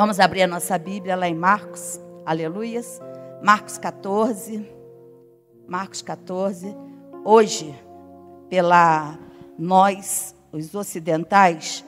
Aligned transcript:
Vamos 0.00 0.18
abrir 0.18 0.40
a 0.40 0.46
nossa 0.46 0.78
Bíblia 0.78 1.14
lá 1.14 1.28
em 1.28 1.34
Marcos, 1.34 2.00
aleluias. 2.24 2.98
Marcos 3.42 3.76
14. 3.76 4.66
Marcos 5.68 6.00
14. 6.00 6.74
Hoje, 7.22 7.78
pela 8.48 9.18
nós, 9.58 10.34
os 10.50 10.74
ocidentais, 10.74 11.84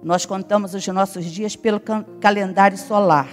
nós 0.00 0.24
contamos 0.24 0.74
os 0.74 0.86
nossos 0.86 1.24
dias 1.24 1.56
pelo 1.56 1.80
calendário 2.20 2.78
solar. 2.78 3.28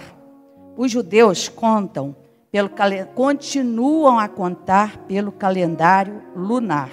Os 0.76 0.90
judeus 0.90 1.48
contam 1.48 2.16
pelo 2.50 2.68
continuam 3.14 4.18
a 4.18 4.26
contar 4.26 4.96
pelo 5.06 5.30
calendário 5.30 6.20
lunar. 6.34 6.90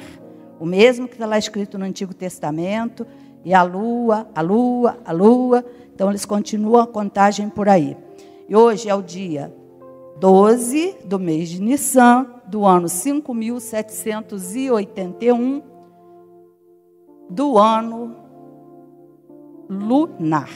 O 0.59 0.65
mesmo 0.67 1.07
que 1.07 1.15
está 1.15 1.25
lá 1.25 1.39
escrito 1.39 1.79
no 1.79 1.85
Antigo 1.85 2.13
Testamento, 2.13 3.07
e 3.43 3.53
a 3.53 3.63
lua, 3.63 4.25
a 4.33 4.39
lua, 4.41 4.97
a 5.05 5.11
lua. 5.11 5.65
Então 5.93 6.09
eles 6.09 6.23
continuam 6.25 6.81
a 6.81 6.87
contagem 6.87 7.49
por 7.49 7.67
aí. 7.69 7.95
E 8.47 8.55
hoje 8.55 8.89
é 8.89 8.95
o 8.95 9.01
dia 9.01 9.53
12 10.19 10.99
do 11.05 11.19
mês 11.19 11.49
de 11.49 11.61
Nissan, 11.61 12.25
do 12.47 12.65
ano 12.65 12.87
5781 12.87 15.61
do 17.29 17.57
ano 17.57 18.15
lunar, 19.69 20.49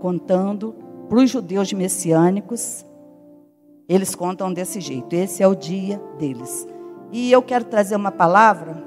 contando 0.00 0.74
para 1.08 1.18
os 1.18 1.30
judeus 1.30 1.72
messiânicos, 1.72 2.84
eles 3.88 4.14
contam 4.14 4.52
desse 4.52 4.80
jeito. 4.80 5.14
Esse 5.14 5.42
é 5.42 5.46
o 5.46 5.54
dia 5.54 6.00
deles. 6.18 6.66
E 7.12 7.30
eu 7.30 7.42
quero 7.42 7.66
trazer 7.66 7.94
uma 7.94 8.10
palavra 8.10 8.82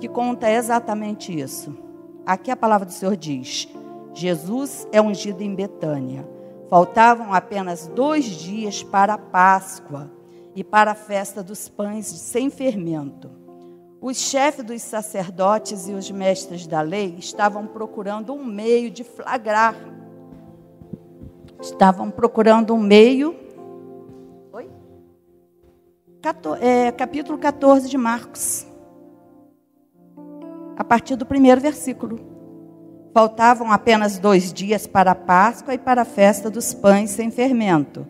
que 0.00 0.08
conta 0.08 0.50
exatamente 0.50 1.38
isso. 1.38 1.83
Aqui 2.26 2.50
a 2.50 2.56
palavra 2.56 2.86
do 2.86 2.92
Senhor 2.92 3.16
diz: 3.16 3.68
Jesus 4.14 4.86
é 4.92 5.00
ungido 5.00 5.42
em 5.42 5.54
Betânia. 5.54 6.26
Faltavam 6.70 7.32
apenas 7.34 7.86
dois 7.88 8.24
dias 8.24 8.82
para 8.82 9.14
a 9.14 9.18
Páscoa 9.18 10.10
e 10.54 10.64
para 10.64 10.92
a 10.92 10.94
festa 10.94 11.42
dos 11.42 11.68
pães 11.68 12.06
sem 12.06 12.48
fermento. 12.48 13.30
Os 14.00 14.18
chefes 14.18 14.64
dos 14.64 14.82
sacerdotes 14.82 15.88
e 15.88 15.92
os 15.92 16.10
mestres 16.10 16.66
da 16.66 16.80
lei 16.80 17.16
estavam 17.18 17.66
procurando 17.66 18.32
um 18.32 18.44
meio 18.44 18.90
de 18.90 19.02
flagrar. 19.02 19.76
Estavam 21.60 22.10
procurando 22.10 22.74
um 22.74 22.78
meio. 22.78 23.34
Oi? 24.52 24.70
É, 26.60 26.92
capítulo 26.92 27.38
14 27.38 27.88
de 27.88 27.96
Marcos. 27.96 28.66
A 30.76 30.84
partir 30.84 31.16
do 31.16 31.26
primeiro 31.26 31.60
versículo. 31.60 32.18
Faltavam 33.12 33.70
apenas 33.70 34.18
dois 34.18 34.52
dias 34.52 34.86
para 34.86 35.12
a 35.12 35.14
Páscoa 35.14 35.74
e 35.74 35.78
para 35.78 36.02
a 36.02 36.04
festa 36.04 36.50
dos 36.50 36.74
pães 36.74 37.10
sem 37.10 37.30
fermento. 37.30 38.06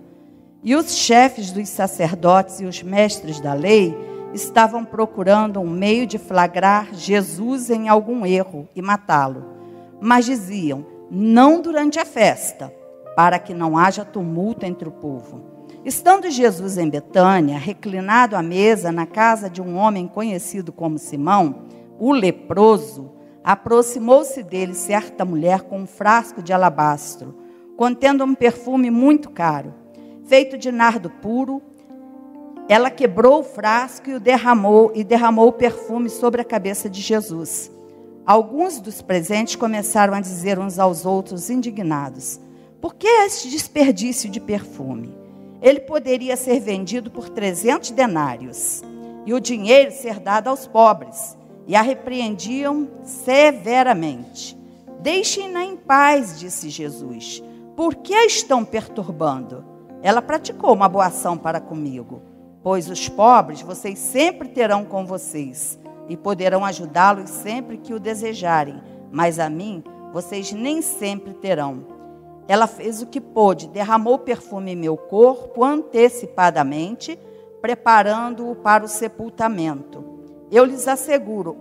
E 0.62 0.74
os 0.74 0.94
chefes 0.94 1.52
dos 1.52 1.68
sacerdotes 1.68 2.60
e 2.60 2.64
os 2.64 2.82
mestres 2.82 3.38
da 3.38 3.52
lei 3.52 3.94
estavam 4.32 4.84
procurando 4.84 5.60
um 5.60 5.68
meio 5.68 6.06
de 6.06 6.18
flagrar 6.18 6.94
Jesus 6.94 7.68
em 7.68 7.88
algum 7.88 8.24
erro 8.24 8.66
e 8.74 8.80
matá-lo. 8.80 9.44
Mas 10.00 10.24
diziam: 10.24 10.86
não 11.10 11.60
durante 11.60 11.98
a 11.98 12.04
festa, 12.06 12.72
para 13.14 13.38
que 13.38 13.52
não 13.54 13.76
haja 13.76 14.04
tumulto 14.04 14.64
entre 14.64 14.88
o 14.88 14.92
povo. 14.92 15.52
Estando 15.84 16.30
Jesus 16.30 16.78
em 16.78 16.88
Betânia, 16.88 17.58
reclinado 17.58 18.34
à 18.34 18.42
mesa 18.42 18.90
na 18.90 19.04
casa 19.04 19.50
de 19.50 19.60
um 19.60 19.76
homem 19.76 20.08
conhecido 20.08 20.72
como 20.72 20.98
Simão, 20.98 21.64
o 21.98 22.12
leproso, 22.12 23.12
aproximou-se 23.42 24.42
dele 24.42 24.74
certa 24.74 25.24
mulher 25.24 25.62
com 25.62 25.80
um 25.80 25.86
frasco 25.86 26.42
de 26.42 26.52
alabastro, 26.52 27.34
contendo 27.76 28.24
um 28.24 28.34
perfume 28.34 28.90
muito 28.90 29.30
caro, 29.30 29.74
feito 30.24 30.56
de 30.56 30.72
nardo 30.72 31.10
puro. 31.10 31.62
Ela 32.68 32.90
quebrou 32.90 33.40
o 33.40 33.44
frasco 33.44 34.08
e 34.08 34.14
o 34.14 34.20
derramou 34.20 34.90
e 34.94 35.04
derramou 35.04 35.48
o 35.48 35.52
perfume 35.52 36.08
sobre 36.08 36.40
a 36.40 36.44
cabeça 36.44 36.88
de 36.88 37.00
Jesus. 37.00 37.70
Alguns 38.26 38.80
dos 38.80 39.02
presentes 39.02 39.54
começaram 39.54 40.14
a 40.14 40.20
dizer 40.20 40.58
uns 40.58 40.78
aos 40.78 41.04
outros 41.04 41.50
indignados: 41.50 42.40
Por 42.80 42.94
que 42.94 43.06
este 43.06 43.50
desperdício 43.50 44.30
de 44.30 44.40
perfume? 44.40 45.14
Ele 45.60 45.80
poderia 45.80 46.36
ser 46.36 46.58
vendido 46.60 47.10
por 47.10 47.28
300 47.28 47.90
denários 47.90 48.82
e 49.26 49.34
o 49.34 49.40
dinheiro 49.40 49.90
ser 49.90 50.18
dado 50.18 50.48
aos 50.48 50.66
pobres 50.66 51.36
e 51.66 51.74
a 51.74 51.82
repreendiam 51.82 52.88
severamente. 53.02 54.58
Deixem-na 55.00 55.64
em 55.64 55.76
paz, 55.76 56.38
disse 56.38 56.68
Jesus. 56.68 57.42
Por 57.76 57.96
que 57.96 58.14
a 58.14 58.26
estão 58.26 58.64
perturbando? 58.64 59.64
Ela 60.02 60.22
praticou 60.22 60.72
uma 60.72 60.88
boa 60.88 61.06
ação 61.06 61.36
para 61.36 61.60
comigo, 61.60 62.22
pois 62.62 62.88
os 62.88 63.08
pobres 63.08 63.62
vocês 63.62 63.98
sempre 63.98 64.48
terão 64.48 64.84
com 64.84 65.04
vocês 65.06 65.78
e 66.08 66.16
poderão 66.16 66.64
ajudá-los 66.64 67.30
sempre 67.30 67.78
que 67.78 67.94
o 67.94 68.00
desejarem, 68.00 68.80
mas 69.10 69.38
a 69.38 69.48
mim 69.48 69.82
vocês 70.12 70.52
nem 70.52 70.82
sempre 70.82 71.34
terão. 71.34 71.86
Ela 72.46 72.66
fez 72.66 73.00
o 73.00 73.06
que 73.06 73.20
pôde, 73.20 73.68
derramou 73.68 74.18
perfume 74.18 74.72
em 74.72 74.76
meu 74.76 74.96
corpo 74.96 75.64
antecipadamente, 75.64 77.18
preparando-o 77.60 78.54
para 78.54 78.84
o 78.84 78.88
sepultamento. 78.88 80.13
Eu 80.50 80.64
lhes 80.64 80.86
asseguro 80.86 81.56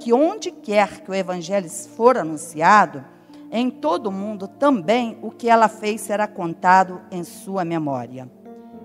que 0.00 0.12
onde 0.12 0.50
quer 0.50 1.00
que 1.00 1.10
o 1.10 1.14
evangelho 1.14 1.68
for 1.68 2.16
anunciado, 2.16 3.04
em 3.50 3.70
todo 3.70 4.08
o 4.08 4.12
mundo 4.12 4.46
também 4.46 5.18
o 5.22 5.30
que 5.30 5.48
ela 5.48 5.68
fez 5.68 6.02
será 6.02 6.26
contado 6.26 7.00
em 7.10 7.24
sua 7.24 7.64
memória. 7.64 8.30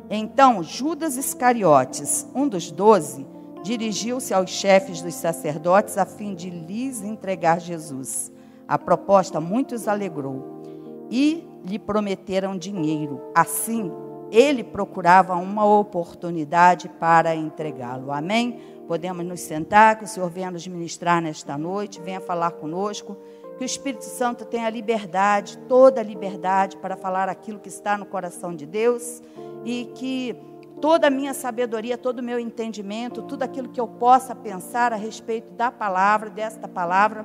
Então 0.09 0.63
Judas 0.63 1.17
Iscariotes, 1.17 2.27
um 2.33 2.47
dos 2.47 2.71
doze, 2.71 3.25
dirigiu-se 3.63 4.33
aos 4.33 4.49
chefes 4.49 5.01
dos 5.01 5.15
sacerdotes 5.15 5.97
a 5.97 6.05
fim 6.05 6.33
de 6.33 6.49
lhes 6.49 7.01
entregar 7.01 7.59
Jesus. 7.59 8.31
A 8.67 8.77
proposta 8.77 9.39
muitos 9.41 9.87
alegrou 9.87 10.63
e 11.09 11.47
lhe 11.65 11.79
prometeram 11.79 12.57
dinheiro. 12.57 13.21
Assim, 13.35 13.91
ele 14.33 14.63
procurava 14.63 15.35
uma 15.35 15.63
oportunidade 15.63 16.89
para 16.89 17.35
entregá-lo. 17.35 18.11
Amém? 18.11 18.59
Podemos 18.87 19.23
nos 19.23 19.41
sentar, 19.41 19.99
que 19.99 20.05
o 20.05 20.07
Senhor 20.07 20.27
venha 20.27 20.49
nos 20.49 20.65
ministrar 20.65 21.21
nesta 21.21 21.55
noite, 21.55 22.01
venha 22.01 22.19
falar 22.19 22.49
conosco, 22.53 23.15
que 23.59 23.63
o 23.63 23.65
Espírito 23.65 24.03
Santo 24.03 24.43
tenha 24.43 24.67
liberdade, 24.71 25.59
toda 25.69 26.01
a 26.01 26.03
liberdade 26.03 26.77
para 26.77 26.97
falar 26.97 27.29
aquilo 27.29 27.59
que 27.59 27.69
está 27.69 27.95
no 27.95 28.07
coração 28.07 28.55
de 28.55 28.65
Deus 28.65 29.21
e 29.63 29.91
que 29.93 30.35
toda 30.81 31.05
a 31.05 31.11
minha 31.11 31.35
sabedoria, 31.35 31.95
todo 31.95 32.17
o 32.17 32.23
meu 32.23 32.39
entendimento, 32.39 33.21
tudo 33.21 33.43
aquilo 33.43 33.69
que 33.69 33.79
eu 33.79 33.87
possa 33.87 34.33
pensar 34.33 34.91
a 34.91 34.95
respeito 34.95 35.53
da 35.53 35.71
palavra, 35.71 36.31
desta 36.31 36.67
palavra, 36.67 37.23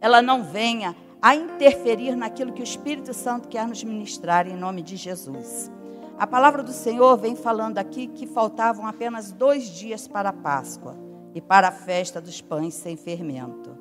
ela 0.00 0.20
não 0.20 0.42
venha 0.42 0.96
a 1.22 1.36
interferir 1.36 2.16
naquilo 2.16 2.52
que 2.52 2.60
o 2.60 2.64
Espírito 2.64 3.14
Santo 3.14 3.46
quer 3.46 3.68
nos 3.68 3.84
ministrar 3.84 4.48
em 4.48 4.56
nome 4.56 4.82
de 4.82 4.96
Jesus. 4.96 5.70
A 6.18 6.26
palavra 6.26 6.62
do 6.62 6.72
Senhor 6.72 7.16
vem 7.16 7.34
falando 7.34 7.78
aqui 7.78 8.06
que 8.06 8.26
faltavam 8.26 8.86
apenas 8.86 9.32
dois 9.32 9.64
dias 9.64 10.06
para 10.06 10.28
a 10.28 10.32
Páscoa 10.32 10.96
e 11.34 11.40
para 11.40 11.68
a 11.68 11.72
festa 11.72 12.20
dos 12.20 12.40
pães 12.40 12.74
sem 12.74 12.96
fermento. 12.96 13.76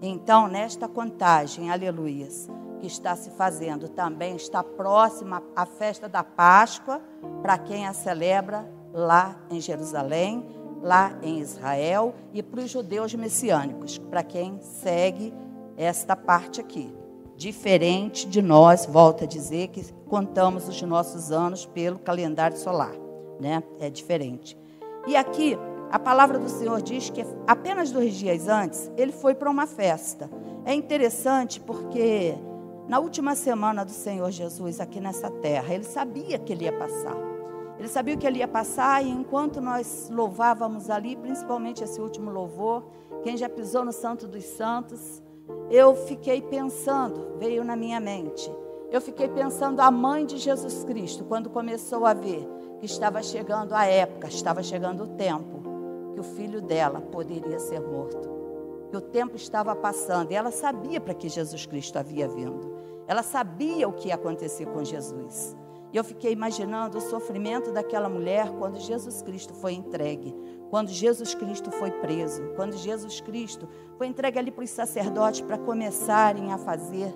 Então, 0.00 0.48
nesta 0.48 0.88
contagem, 0.88 1.70
aleluias, 1.70 2.48
que 2.80 2.86
está 2.86 3.14
se 3.14 3.30
fazendo, 3.30 3.88
também 3.88 4.36
está 4.36 4.62
próxima 4.62 5.42
a 5.54 5.66
festa 5.66 6.08
da 6.08 6.24
Páscoa, 6.24 7.00
para 7.40 7.58
quem 7.58 7.86
a 7.86 7.92
celebra 7.92 8.68
lá 8.92 9.36
em 9.50 9.60
Jerusalém, 9.60 10.46
lá 10.80 11.16
em 11.22 11.40
Israel, 11.40 12.14
e 12.32 12.42
para 12.42 12.60
os 12.60 12.70
judeus 12.70 13.14
messiânicos, 13.14 13.98
para 13.98 14.22
quem 14.22 14.60
segue 14.60 15.32
esta 15.76 16.16
parte 16.16 16.60
aqui 16.60 17.01
diferente 17.42 18.24
de 18.24 18.40
nós, 18.40 18.86
volta 18.86 19.24
a 19.24 19.26
dizer, 19.26 19.68
que 19.68 19.84
contamos 20.06 20.68
os 20.68 20.80
nossos 20.82 21.32
anos 21.32 21.66
pelo 21.66 21.98
calendário 21.98 22.56
solar, 22.56 22.94
né? 23.40 23.64
É 23.80 23.90
diferente. 23.90 24.56
E 25.08 25.16
aqui, 25.16 25.58
a 25.90 25.98
palavra 25.98 26.38
do 26.38 26.48
Senhor 26.48 26.80
diz 26.80 27.10
que 27.10 27.26
apenas 27.44 27.90
dois 27.90 28.14
dias 28.14 28.48
antes, 28.48 28.88
ele 28.96 29.10
foi 29.10 29.34
para 29.34 29.50
uma 29.50 29.66
festa. 29.66 30.30
É 30.64 30.72
interessante 30.72 31.58
porque 31.58 32.36
na 32.88 33.00
última 33.00 33.34
semana 33.34 33.84
do 33.84 33.90
Senhor 33.90 34.30
Jesus 34.30 34.78
aqui 34.78 35.00
nessa 35.00 35.28
terra, 35.28 35.74
ele 35.74 35.84
sabia 35.84 36.38
que 36.38 36.52
ele 36.52 36.66
ia 36.66 36.72
passar. 36.72 37.16
Ele 37.76 37.88
sabia 37.88 38.16
que 38.16 38.24
ele 38.24 38.38
ia 38.38 38.46
passar 38.46 39.04
e 39.04 39.10
enquanto 39.10 39.60
nós 39.60 40.08
louvávamos 40.12 40.88
ali, 40.88 41.16
principalmente 41.16 41.82
esse 41.82 42.00
último 42.00 42.30
louvor, 42.30 42.84
quem 43.24 43.36
já 43.36 43.48
pisou 43.48 43.84
no 43.84 43.92
Santo 43.92 44.28
dos 44.28 44.44
Santos, 44.44 45.20
eu 45.70 45.94
fiquei 45.94 46.42
pensando, 46.42 47.36
veio 47.38 47.64
na 47.64 47.76
minha 47.76 47.98
mente, 48.00 48.50
eu 48.90 49.00
fiquei 49.00 49.28
pensando 49.28 49.80
a 49.80 49.90
mãe 49.90 50.26
de 50.26 50.36
Jesus 50.36 50.84
Cristo, 50.84 51.24
quando 51.24 51.48
começou 51.48 52.04
a 52.04 52.12
ver 52.12 52.46
que 52.78 52.86
estava 52.86 53.22
chegando 53.22 53.72
a 53.72 53.86
época, 53.86 54.28
estava 54.28 54.62
chegando 54.62 55.04
o 55.04 55.06
tempo, 55.06 55.62
que 56.12 56.20
o 56.20 56.22
filho 56.22 56.60
dela 56.60 57.00
poderia 57.00 57.58
ser 57.58 57.80
morto. 57.80 58.28
Que 58.90 58.96
o 58.96 59.00
tempo 59.00 59.34
estava 59.34 59.74
passando 59.74 60.32
e 60.32 60.34
ela 60.34 60.50
sabia 60.50 61.00
para 61.00 61.14
que 61.14 61.28
Jesus 61.28 61.64
Cristo 61.64 61.98
havia 61.98 62.28
vindo. 62.28 62.76
Ela 63.06 63.22
sabia 63.22 63.88
o 63.88 63.92
que 63.92 64.08
ia 64.08 64.14
acontecer 64.14 64.66
com 64.66 64.84
Jesus. 64.84 65.56
E 65.92 65.96
eu 65.96 66.04
fiquei 66.04 66.32
imaginando 66.32 66.98
o 66.98 67.00
sofrimento 67.00 67.70
daquela 67.70 68.08
mulher 68.08 68.50
quando 68.58 68.78
Jesus 68.78 69.22
Cristo 69.22 69.54
foi 69.54 69.74
entregue, 69.74 70.34
quando 70.70 70.88
Jesus 70.88 71.34
Cristo 71.34 71.70
foi 71.70 71.90
preso, 71.90 72.42
quando 72.56 72.76
Jesus 72.76 73.20
Cristo 73.20 73.68
foi 74.02 74.08
entregue 74.08 74.36
ali 74.36 74.50
para 74.50 74.64
os 74.64 74.70
sacerdotes 74.70 75.42
para 75.42 75.56
começarem 75.56 76.52
a 76.52 76.58
fazer 76.58 77.14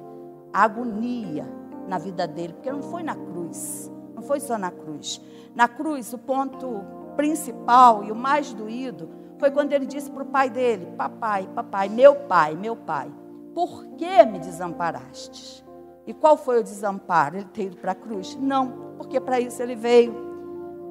agonia 0.52 1.44
na 1.88 1.98
vida 1.98 2.28
dele, 2.28 2.52
porque 2.52 2.70
não 2.70 2.80
foi 2.80 3.02
na 3.02 3.16
cruz, 3.16 3.90
não 4.14 4.22
foi 4.22 4.38
só 4.38 4.56
na 4.56 4.70
cruz. 4.70 5.20
Na 5.52 5.66
cruz, 5.66 6.12
o 6.12 6.18
ponto 6.18 6.84
principal 7.16 8.04
e 8.04 8.12
o 8.12 8.14
mais 8.14 8.54
doído 8.54 9.08
foi 9.36 9.50
quando 9.50 9.72
ele 9.72 9.84
disse 9.84 10.08
para 10.08 10.22
o 10.22 10.26
pai 10.26 10.48
dele: 10.48 10.86
Papai, 10.96 11.48
papai, 11.52 11.88
meu 11.88 12.14
pai, 12.14 12.54
meu 12.54 12.76
pai, 12.76 13.12
por 13.52 13.84
que 13.96 14.24
me 14.24 14.38
desamparaste? 14.38 15.66
E 16.06 16.14
qual 16.14 16.36
foi 16.36 16.60
o 16.60 16.62
desamparo? 16.62 17.38
Ele 17.38 17.46
ter 17.46 17.64
ido 17.64 17.78
para 17.78 17.90
a 17.90 17.96
cruz? 17.96 18.38
Não, 18.40 18.94
porque 18.96 19.20
para 19.20 19.40
isso 19.40 19.60
ele 19.60 19.74
veio. 19.74 20.14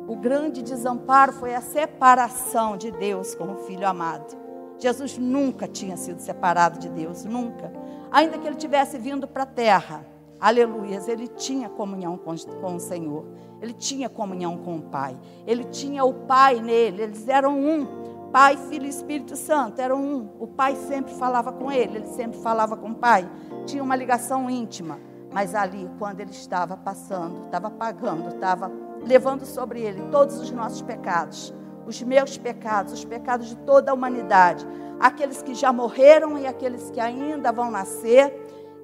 O 0.10 0.18
grande 0.18 0.62
desamparo 0.62 1.32
foi 1.32 1.56
a 1.56 1.62
separação 1.62 2.76
de 2.76 2.92
Deus 2.92 3.34
com 3.34 3.54
o 3.54 3.58
filho 3.60 3.88
amado. 3.88 4.44
Jesus 4.78 5.18
nunca 5.18 5.68
tinha 5.68 5.98
sido 5.98 6.20
separado 6.20 6.80
de 6.80 6.90
Deus, 6.90 7.24
nunca. 7.26 7.72
Ainda 8.12 8.38
que 8.38 8.48
ele 8.48 8.56
tivesse 8.56 8.98
vindo 8.98 9.28
para 9.28 9.44
a 9.44 9.48
terra, 9.48 10.06
aleluias, 10.40 11.08
ele 11.08 11.28
tinha 11.28 11.70
comunhão 11.70 12.18
com, 12.18 12.36
com 12.62 12.76
o 12.76 12.80
Senhor, 12.80 13.26
ele 13.62 13.74
tinha 13.74 14.10
comunhão 14.10 14.58
com 14.58 14.78
o 14.78 14.82
Pai, 14.82 15.18
ele 15.48 15.64
tinha 15.66 16.04
o 16.04 16.14
Pai 16.14 16.62
nele, 16.62 17.04
eles 17.04 17.28
eram 17.28 17.60
um. 17.60 18.06
Pai, 18.32 18.58
Filho 18.58 18.86
e 18.86 18.90
Espírito 18.90 19.36
Santo 19.36 19.80
eram 19.80 20.02
um. 20.02 20.30
O 20.40 20.48
Pai 20.48 20.76
sempre 20.76 21.14
falava 21.14 21.54
com 21.54 21.72
ele, 21.72 22.00
ele 22.00 22.08
sempre 22.08 22.38
falava 22.40 22.76
com 22.76 22.90
o 22.90 22.96
Pai. 22.96 23.30
Tinha 23.66 23.82
uma 23.82 23.96
ligação 23.96 24.50
íntima. 24.50 25.00
Mas 25.32 25.56
ali, 25.56 25.90
quando 26.00 26.22
ele 26.22 26.32
estava 26.32 26.78
passando, 26.78 27.46
estava 27.46 27.70
pagando, 27.70 28.30
estava 28.30 28.72
levando 29.06 29.46
sobre 29.46 29.82
ele 29.82 30.02
todos 30.10 30.40
os 30.40 30.52
nossos 30.52 30.82
pecados, 30.82 31.54
os 31.86 32.02
meus 32.02 32.38
pecados, 32.38 32.94
os 32.94 33.06
pecados 33.06 33.48
de 33.48 33.56
toda 33.58 33.92
a 33.92 33.94
humanidade, 33.94 34.66
aqueles 35.00 35.42
que 35.42 35.54
já 35.54 35.72
morreram 35.72 36.38
e 36.38 36.48
aqueles 36.48 36.90
que 36.90 37.00
ainda 37.00 37.52
vão 37.52 37.70
nascer 37.70 38.34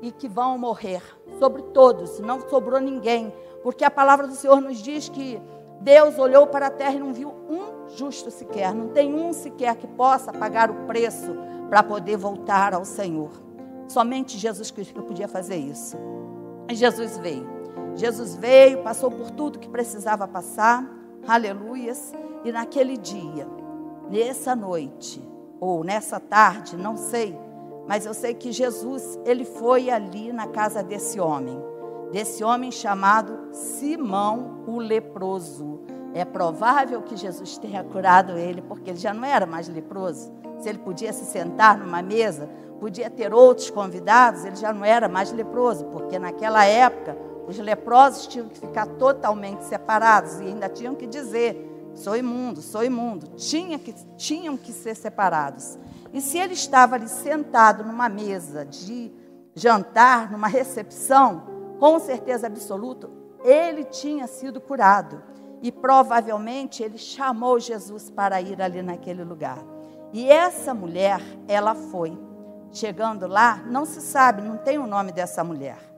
e 0.02 0.12
que 0.12 0.28
vão 0.28 0.58
morrer, 0.58 1.02
sobre 1.40 1.62
todos, 1.62 2.20
não 2.20 2.40
sobrou 2.50 2.80
ninguém, 2.80 3.34
porque 3.64 3.84
a 3.84 3.92
palavra 3.92 4.28
do 4.28 4.36
Senhor 4.36 4.60
nos 4.60 4.80
diz 4.80 5.10
que 5.10 5.40
Deus 5.80 6.18
olhou 6.18 6.48
para 6.48 6.68
a 6.68 6.72
terra 6.72 6.96
e 6.96 7.00
não 7.00 7.14
viu 7.14 7.30
um 7.50 7.90
justo 7.96 8.30
sequer, 8.30 8.74
não 8.74 8.90
tem 8.90 9.14
um 9.14 9.34
sequer 9.34 9.76
que 9.76 9.88
possa 9.88 10.32
pagar 10.32 10.70
o 10.70 10.86
preço 10.86 11.36
para 11.70 11.82
poder 11.82 12.18
voltar 12.18 12.74
ao 12.74 12.86
Senhor. 12.86 13.32
Somente 13.88 14.38
Jesus 14.38 14.72
Cristo 14.72 15.02
podia 15.04 15.28
fazer 15.28 15.58
isso. 15.58 15.98
E 16.70 16.76
Jesus 16.76 17.18
veio. 17.18 17.48
Jesus 17.96 18.36
veio, 18.36 18.84
passou 18.84 19.12
por 19.12 19.32
tudo 19.32 19.60
que 19.60 19.68
precisava 19.68 20.28
passar, 20.28 20.86
aleluias, 21.28 22.14
e 22.44 22.52
naquele 22.52 22.98
dia, 22.98 23.48
nessa 24.10 24.56
noite, 24.56 25.22
ou 25.60 25.84
nessa 25.84 26.20
tarde, 26.20 26.76
não 26.76 26.98
sei, 26.98 27.38
mas 27.88 28.06
eu 28.06 28.14
sei 28.14 28.34
que 28.34 28.52
Jesus, 28.52 29.20
ele 29.26 29.46
foi 29.46 29.90
ali 29.90 30.32
na 30.32 30.48
casa 30.48 30.82
desse 30.82 31.20
homem 31.20 31.72
desse 32.12 32.44
homem 32.44 32.72
chamado 32.72 33.48
Simão 33.52 34.64
o 34.68 34.78
leproso. 34.78 35.80
É 36.14 36.26
provável 36.26 37.02
que 37.02 37.16
Jesus 37.16 37.58
tenha 37.58 37.84
curado 37.84 38.38
ele, 38.38 38.62
porque 38.62 38.90
ele 38.90 39.00
já 39.00 39.14
não 39.14 39.24
era 39.24 39.46
mais 39.46 39.68
leproso. 39.70 40.32
Se 40.60 40.70
ele 40.70 40.78
podia 40.78 41.14
se 41.14 41.26
sentar 41.26 41.78
numa 41.78 42.02
mesa, 42.02 42.50
podia 42.80 43.10
ter 43.10 43.34
outros 43.34 43.70
convidados, 43.70 44.44
ele 44.44 44.58
já 44.58 44.74
não 44.74 44.84
era 44.84 45.08
mais 45.08 45.32
leproso, 45.32 45.86
porque 45.86 46.20
naquela 46.20 46.66
época 46.66 47.18
os 47.52 47.60
leprosos 47.60 48.28
tinham 48.28 48.48
que 48.48 48.60
ficar 48.60 48.86
totalmente 48.86 49.64
separados 49.66 50.40
e 50.40 50.46
ainda 50.46 50.68
tinham 50.68 50.96
que 50.96 51.06
dizer: 51.06 51.92
sou 51.94 52.16
imundo, 52.16 52.62
sou 52.62 52.84
imundo. 52.84 53.28
Tinha 53.36 53.78
que, 53.78 53.94
tinham 54.18 54.58
que 54.58 54.72
ser 54.72 54.96
separados. 54.96 55.78
E 56.14 56.20
se 56.20 56.38
ele 56.38 56.54
estava 56.54 56.96
ali 56.96 57.08
sentado 57.08 57.84
numa 57.84 58.10
mesa 58.10 58.66
de 58.66 59.12
jantar, 59.54 60.32
numa 60.32 60.48
recepção, 60.48 61.76
com 61.80 62.00
certeza 62.00 62.48
absoluta, 62.48 63.10
ele 63.44 63.84
tinha 63.84 64.28
sido 64.28 64.60
curado. 64.60 65.22
E 65.62 65.72
provavelmente 65.72 66.82
ele 66.82 66.98
chamou 66.98 67.60
Jesus 67.60 68.10
para 68.10 68.42
ir 68.42 68.62
ali 68.62 68.82
naquele 68.82 69.24
lugar. 69.24 69.64
E 70.12 70.30
essa 70.30 70.74
mulher, 70.74 71.22
ela 71.48 71.76
foi. 71.76 72.18
Chegando 72.72 73.28
lá, 73.28 73.62
não 73.66 73.86
se 73.86 74.02
sabe, 74.02 74.42
não 74.42 74.58
tem 74.58 74.78
o 74.78 74.88
nome 74.88 75.12
dessa 75.12 75.44
mulher. 75.44 75.91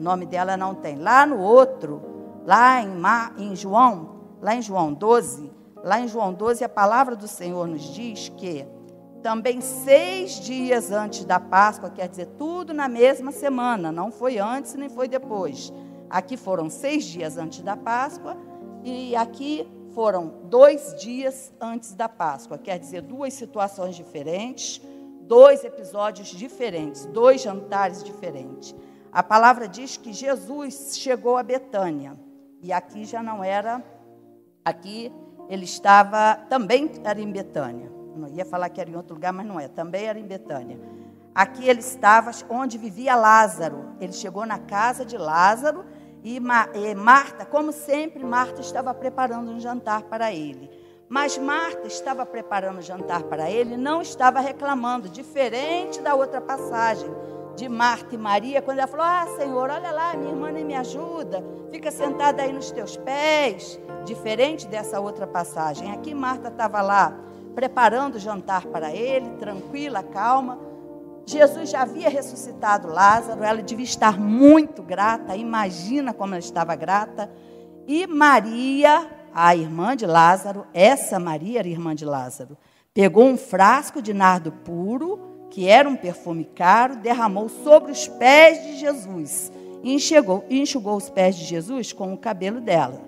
O 0.00 0.02
nome 0.02 0.24
dela 0.24 0.56
não 0.56 0.74
tem. 0.74 0.96
Lá 0.96 1.26
no 1.26 1.38
outro, 1.38 2.00
lá 2.46 2.80
em, 2.80 2.88
Mar, 2.88 3.34
em 3.36 3.54
João, 3.54 4.38
lá 4.40 4.54
em 4.54 4.62
João 4.62 4.94
12, 4.94 5.52
lá 5.84 6.00
em 6.00 6.08
João 6.08 6.32
12, 6.32 6.64
a 6.64 6.68
palavra 6.70 7.14
do 7.14 7.28
Senhor 7.28 7.68
nos 7.68 7.82
diz 7.82 8.30
que 8.30 8.66
também 9.22 9.60
seis 9.60 10.40
dias 10.40 10.90
antes 10.90 11.26
da 11.26 11.38
Páscoa, 11.38 11.90
quer 11.90 12.08
dizer, 12.08 12.28
tudo 12.38 12.72
na 12.72 12.88
mesma 12.88 13.30
semana, 13.30 13.92
não 13.92 14.10
foi 14.10 14.38
antes 14.38 14.74
nem 14.74 14.88
foi 14.88 15.06
depois. 15.06 15.70
Aqui 16.08 16.38
foram 16.38 16.70
seis 16.70 17.04
dias 17.04 17.36
antes 17.36 17.60
da 17.60 17.76
Páscoa 17.76 18.38
e 18.82 19.14
aqui 19.14 19.70
foram 19.94 20.32
dois 20.44 20.94
dias 20.98 21.52
antes 21.60 21.92
da 21.92 22.08
Páscoa, 22.08 22.56
quer 22.56 22.78
dizer, 22.78 23.02
duas 23.02 23.34
situações 23.34 23.94
diferentes, 23.94 24.80
dois 25.20 25.62
episódios 25.62 26.28
diferentes, 26.28 27.04
dois 27.04 27.42
jantares 27.42 28.02
diferentes. 28.02 28.74
A 29.12 29.22
palavra 29.24 29.66
diz 29.66 29.96
que 29.96 30.12
Jesus 30.12 30.96
chegou 30.96 31.36
a 31.36 31.42
Betânia 31.42 32.16
e 32.62 32.72
aqui 32.72 33.04
já 33.04 33.22
não 33.22 33.42
era, 33.42 33.82
aqui 34.64 35.12
ele 35.48 35.64
estava, 35.64 36.36
também 36.48 36.88
era 37.02 37.20
em 37.20 37.30
Betânia. 37.30 37.90
Não 38.14 38.28
ia 38.28 38.44
falar 38.44 38.68
que 38.68 38.80
era 38.80 38.88
em 38.88 38.94
outro 38.94 39.14
lugar, 39.14 39.32
mas 39.32 39.46
não 39.46 39.58
é. 39.58 39.66
Também 39.66 40.04
era 40.04 40.18
em 40.18 40.26
Betânia. 40.26 40.78
Aqui 41.34 41.68
ele 41.68 41.80
estava 41.80 42.30
onde 42.48 42.78
vivia 42.78 43.16
Lázaro. 43.16 43.96
Ele 44.00 44.12
chegou 44.12 44.46
na 44.46 44.58
casa 44.58 45.04
de 45.04 45.16
Lázaro 45.18 45.84
e, 46.22 46.38
Marta, 46.38 47.44
como 47.44 47.72
sempre, 47.72 48.22
Marta 48.22 48.60
estava 48.60 48.94
preparando 48.94 49.50
um 49.50 49.58
jantar 49.58 50.02
para 50.02 50.32
ele. 50.32 50.70
Mas 51.08 51.36
Marta 51.36 51.88
estava 51.88 52.24
preparando 52.24 52.78
o 52.78 52.82
jantar 52.82 53.24
para 53.24 53.50
ele, 53.50 53.76
não 53.76 54.00
estava 54.00 54.38
reclamando, 54.38 55.08
diferente 55.08 56.00
da 56.00 56.14
outra 56.14 56.40
passagem 56.40 57.10
de 57.60 57.68
Marta 57.68 58.14
e 58.14 58.18
Maria, 58.18 58.62
quando 58.62 58.78
ela 58.78 58.86
falou: 58.86 59.04
Ah, 59.04 59.26
Senhor, 59.36 59.68
olha 59.68 59.90
lá, 59.90 60.16
minha 60.16 60.30
irmã 60.30 60.50
nem 60.50 60.64
me 60.64 60.74
ajuda, 60.74 61.44
fica 61.70 61.90
sentada 61.90 62.42
aí 62.42 62.54
nos 62.54 62.70
teus 62.70 62.96
pés. 62.96 63.78
Diferente 64.06 64.66
dessa 64.66 64.98
outra 64.98 65.26
passagem. 65.26 65.92
Aqui 65.92 66.14
Marta 66.14 66.48
estava 66.48 66.80
lá 66.80 67.14
preparando 67.54 68.14
o 68.14 68.18
jantar 68.18 68.64
para 68.64 68.94
ele, 68.94 69.28
tranquila, 69.38 70.02
calma. 70.02 70.58
Jesus 71.26 71.68
já 71.68 71.82
havia 71.82 72.08
ressuscitado 72.08 72.88
Lázaro, 72.88 73.44
ela 73.44 73.62
devia 73.62 73.84
estar 73.84 74.18
muito 74.18 74.82
grata, 74.82 75.36
imagina 75.36 76.14
como 76.14 76.32
ela 76.32 76.40
estava 76.40 76.74
grata. 76.74 77.30
E 77.86 78.06
Maria, 78.06 79.06
a 79.34 79.54
irmã 79.54 79.94
de 79.94 80.06
Lázaro, 80.06 80.66
essa 80.72 81.20
Maria 81.20 81.58
era 81.58 81.68
irmã 81.68 81.94
de 81.94 82.06
Lázaro, 82.06 82.56
pegou 82.94 83.26
um 83.26 83.36
frasco 83.36 84.00
de 84.00 84.14
nardo 84.14 84.50
puro, 84.50 85.29
que 85.50 85.68
era 85.68 85.88
um 85.88 85.96
perfume 85.96 86.44
caro, 86.44 86.96
derramou 86.96 87.48
sobre 87.48 87.90
os 87.90 88.06
pés 88.06 88.62
de 88.62 88.76
Jesus 88.76 89.52
e 89.82 89.92
enxugou, 89.94 90.44
enxugou 90.48 90.96
os 90.96 91.10
pés 91.10 91.36
de 91.36 91.44
Jesus 91.44 91.92
com 91.92 92.12
o 92.14 92.18
cabelo 92.18 92.60
dela. 92.60 93.00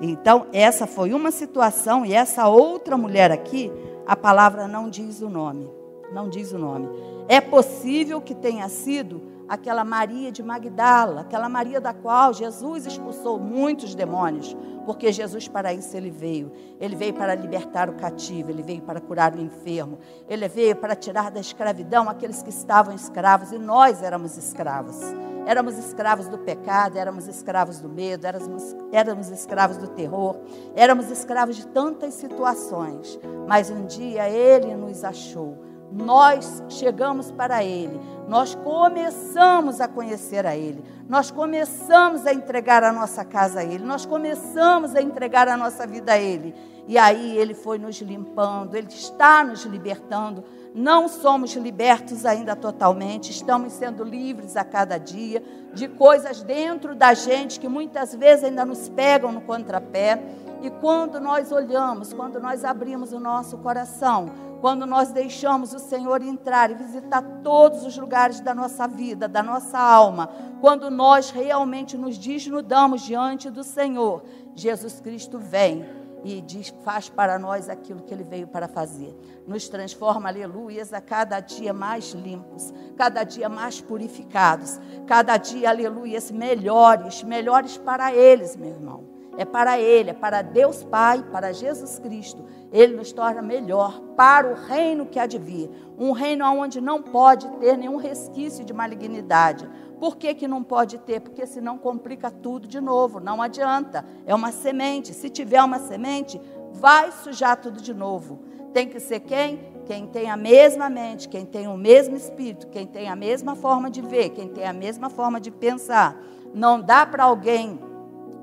Então, 0.00 0.46
essa 0.52 0.86
foi 0.86 1.12
uma 1.14 1.30
situação, 1.30 2.04
e 2.04 2.12
essa 2.12 2.48
outra 2.48 2.98
mulher 2.98 3.30
aqui, 3.30 3.72
a 4.06 4.14
palavra 4.14 4.68
não 4.68 4.90
diz 4.90 5.22
o 5.22 5.30
nome. 5.30 5.70
Não 6.12 6.28
diz 6.28 6.52
o 6.52 6.58
nome. 6.58 6.88
É 7.28 7.40
possível 7.40 8.20
que 8.20 8.34
tenha 8.34 8.68
sido 8.68 9.22
aquela 9.48 9.84
Maria 9.84 10.32
de 10.32 10.42
Magdala, 10.42 11.22
aquela 11.22 11.48
Maria 11.48 11.80
da 11.80 11.92
qual 11.92 12.32
Jesus 12.32 12.86
expulsou 12.86 13.38
muitos 13.38 13.94
demônios, 13.94 14.56
porque 14.84 15.12
Jesus 15.12 15.48
para 15.48 15.72
isso 15.72 15.96
ele 15.96 16.10
veio. 16.10 16.52
Ele 16.80 16.96
veio 16.96 17.14
para 17.14 17.34
libertar 17.34 17.88
o 17.88 17.94
cativo, 17.94 18.50
ele 18.50 18.62
veio 18.62 18.82
para 18.82 19.00
curar 19.00 19.34
o 19.34 19.40
enfermo, 19.40 19.98
ele 20.28 20.48
veio 20.48 20.76
para 20.76 20.94
tirar 20.94 21.30
da 21.30 21.40
escravidão 21.40 22.08
aqueles 22.08 22.42
que 22.42 22.50
estavam 22.50 22.94
escravos 22.94 23.52
e 23.52 23.58
nós 23.58 24.02
éramos 24.02 24.36
escravos. 24.36 25.00
Éramos 25.46 25.78
escravos 25.78 26.26
do 26.26 26.38
pecado, 26.38 26.98
éramos 26.98 27.28
escravos 27.28 27.78
do 27.78 27.88
medo, 27.88 28.26
éramos, 28.26 28.74
éramos 28.90 29.30
escravos 29.30 29.76
do 29.76 29.86
terror, 29.86 30.36
éramos 30.74 31.08
escravos 31.08 31.54
de 31.54 31.64
tantas 31.68 32.14
situações. 32.14 33.16
Mas 33.46 33.70
um 33.70 33.86
dia 33.86 34.28
Ele 34.28 34.74
nos 34.74 35.04
achou. 35.04 35.65
Nós 35.92 36.62
chegamos 36.68 37.30
para 37.30 37.62
Ele, 37.64 38.00
nós 38.28 38.54
começamos 38.54 39.80
a 39.80 39.86
conhecer 39.86 40.44
a 40.44 40.56
Ele, 40.56 40.84
nós 41.08 41.30
começamos 41.30 42.26
a 42.26 42.34
entregar 42.34 42.82
a 42.82 42.92
nossa 42.92 43.24
casa 43.24 43.60
a 43.60 43.64
Ele, 43.64 43.84
nós 43.84 44.04
começamos 44.04 44.94
a 44.94 45.00
entregar 45.00 45.48
a 45.48 45.56
nossa 45.56 45.86
vida 45.86 46.12
a 46.12 46.18
Ele. 46.18 46.54
E 46.88 46.96
aí 46.96 47.36
ele 47.36 47.52
foi 47.52 47.78
nos 47.78 48.00
limpando, 48.00 48.76
ele 48.76 48.86
está 48.88 49.42
nos 49.42 49.64
libertando. 49.64 50.44
Não 50.72 51.08
somos 51.08 51.54
libertos 51.54 52.24
ainda 52.24 52.54
totalmente, 52.54 53.30
estamos 53.30 53.72
sendo 53.72 54.04
livres 54.04 54.56
a 54.56 54.64
cada 54.64 54.98
dia 54.98 55.42
de 55.72 55.88
coisas 55.88 56.42
dentro 56.42 56.94
da 56.94 57.12
gente 57.12 57.58
que 57.58 57.66
muitas 57.66 58.14
vezes 58.14 58.44
ainda 58.44 58.64
nos 58.64 58.88
pegam 58.88 59.32
no 59.32 59.40
contrapé. 59.40 60.22
E 60.62 60.70
quando 60.70 61.20
nós 61.20 61.52
olhamos, 61.52 62.12
quando 62.12 62.40
nós 62.40 62.64
abrimos 62.64 63.12
o 63.12 63.20
nosso 63.20 63.58
coração, 63.58 64.30
quando 64.60 64.86
nós 64.86 65.12
deixamos 65.12 65.72
o 65.74 65.78
Senhor 65.78 66.22
entrar 66.22 66.70
e 66.70 66.74
visitar 66.74 67.22
todos 67.42 67.84
os 67.84 67.96
lugares 67.96 68.40
da 68.40 68.54
nossa 68.54 68.86
vida, 68.88 69.28
da 69.28 69.42
nossa 69.42 69.78
alma, 69.78 70.30
quando 70.60 70.90
nós 70.90 71.30
realmente 71.30 71.96
nos 71.96 72.16
desnudamos 72.16 73.02
diante 73.02 73.50
do 73.50 73.62
Senhor, 73.62 74.22
Jesus 74.54 75.00
Cristo 75.00 75.38
vem 75.38 75.84
e 76.24 76.40
diz, 76.40 76.74
faz 76.82 77.08
para 77.08 77.38
nós 77.38 77.68
aquilo 77.68 78.02
que 78.02 78.12
ele 78.12 78.24
veio 78.24 78.48
para 78.48 78.66
fazer. 78.66 79.14
Nos 79.46 79.68
transforma, 79.68 80.28
aleluias, 80.28 80.92
a 80.92 81.00
cada 81.00 81.38
dia 81.38 81.72
mais 81.72 82.12
limpos, 82.12 82.72
cada 82.96 83.22
dia 83.22 83.48
mais 83.48 83.80
purificados, 83.80 84.80
cada 85.06 85.36
dia, 85.36 85.68
aleluias, 85.68 86.30
melhores, 86.30 87.22
melhores 87.22 87.76
para 87.78 88.12
eles, 88.12 88.56
meu 88.56 88.70
irmão. 88.70 89.15
É 89.36 89.44
para 89.44 89.78
Ele, 89.78 90.10
é 90.10 90.14
para 90.14 90.42
Deus 90.42 90.82
Pai, 90.84 91.22
para 91.30 91.52
Jesus 91.52 91.98
Cristo. 91.98 92.44
Ele 92.72 92.96
nos 92.96 93.12
torna 93.12 93.42
melhor 93.42 94.00
para 94.16 94.50
o 94.50 94.54
reino 94.54 95.06
que 95.06 95.18
há 95.18 95.26
de 95.26 95.38
vir. 95.38 95.70
Um 95.98 96.12
reino 96.12 96.44
onde 96.44 96.80
não 96.80 97.02
pode 97.02 97.48
ter 97.58 97.76
nenhum 97.76 97.96
resquício 97.96 98.64
de 98.64 98.72
malignidade. 98.72 99.68
Por 99.98 100.16
que, 100.16 100.34
que 100.34 100.48
não 100.48 100.62
pode 100.62 100.98
ter? 100.98 101.20
Porque 101.20 101.46
senão 101.46 101.78
complica 101.78 102.30
tudo 102.30 102.66
de 102.66 102.80
novo. 102.80 103.20
Não 103.20 103.40
adianta. 103.40 104.04
É 104.26 104.34
uma 104.34 104.52
semente. 104.52 105.14
Se 105.14 105.30
tiver 105.30 105.62
uma 105.62 105.78
semente, 105.78 106.40
vai 106.72 107.12
sujar 107.12 107.56
tudo 107.56 107.80
de 107.80 107.94
novo. 107.94 108.40
Tem 108.72 108.88
que 108.88 109.00
ser 109.00 109.20
quem? 109.20 109.74
Quem 109.86 110.06
tem 110.06 110.28
a 110.28 110.36
mesma 110.36 110.90
mente, 110.90 111.28
quem 111.28 111.46
tem 111.46 111.68
o 111.68 111.76
mesmo 111.76 112.16
espírito, 112.16 112.66
quem 112.66 112.84
tem 112.86 113.08
a 113.08 113.14
mesma 113.14 113.54
forma 113.54 113.88
de 113.88 114.02
ver, 114.02 114.30
quem 114.30 114.48
tem 114.48 114.66
a 114.66 114.72
mesma 114.72 115.08
forma 115.08 115.40
de 115.40 115.50
pensar. 115.50 116.20
Não 116.52 116.80
dá 116.80 117.06
para 117.06 117.22
alguém 117.22 117.78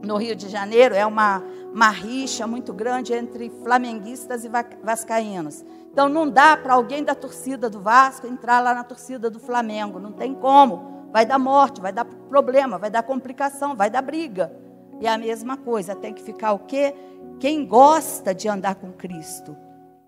no 0.03 0.17
Rio 0.17 0.35
de 0.35 0.49
Janeiro 0.49 0.93
é 0.93 1.05
uma, 1.05 1.41
uma 1.73 1.89
rixa 1.89 2.45
muito 2.45 2.73
grande 2.73 3.13
entre 3.13 3.49
flamenguistas 3.63 4.43
e 4.43 4.49
vascaínos. 4.83 5.63
Então 5.91 6.09
não 6.09 6.29
dá 6.29 6.57
para 6.57 6.73
alguém 6.73 7.03
da 7.03 7.15
torcida 7.15 7.69
do 7.69 7.79
Vasco 7.79 8.27
entrar 8.27 8.59
lá 8.59 8.73
na 8.73 8.83
torcida 8.83 9.29
do 9.29 9.39
Flamengo, 9.39 9.99
não 9.99 10.11
tem 10.11 10.33
como. 10.33 11.07
Vai 11.11 11.25
dar 11.25 11.39
morte, 11.39 11.79
vai 11.79 11.93
dar 11.93 12.05
problema, 12.05 12.77
vai 12.77 12.89
dar 12.89 13.03
complicação, 13.03 13.75
vai 13.75 13.89
dar 13.89 14.01
briga. 14.01 14.51
E 14.99 15.07
a 15.07 15.17
mesma 15.17 15.55
coisa, 15.57 15.95
tem 15.95 16.13
que 16.13 16.23
ficar 16.23 16.53
o 16.53 16.59
quê? 16.59 16.93
Quem 17.39 17.65
gosta 17.65 18.33
de 18.33 18.47
andar 18.47 18.75
com 18.75 18.91
Cristo 18.91 19.55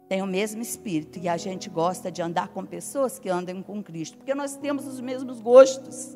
tem 0.08 0.22
o 0.22 0.28
mesmo 0.28 0.62
espírito 0.62 1.18
e 1.20 1.28
a 1.28 1.36
gente 1.36 1.70
gosta 1.70 2.12
de 2.12 2.22
andar 2.22 2.50
com 2.50 2.64
pessoas 2.64 3.18
que 3.18 3.28
andam 3.28 3.64
com 3.64 3.84
Cristo, 3.84 4.18
porque 4.18 4.36
nós 4.36 4.56
temos 4.56 4.86
os 4.86 5.02
mesmos 5.02 5.42
gostos 5.42 6.16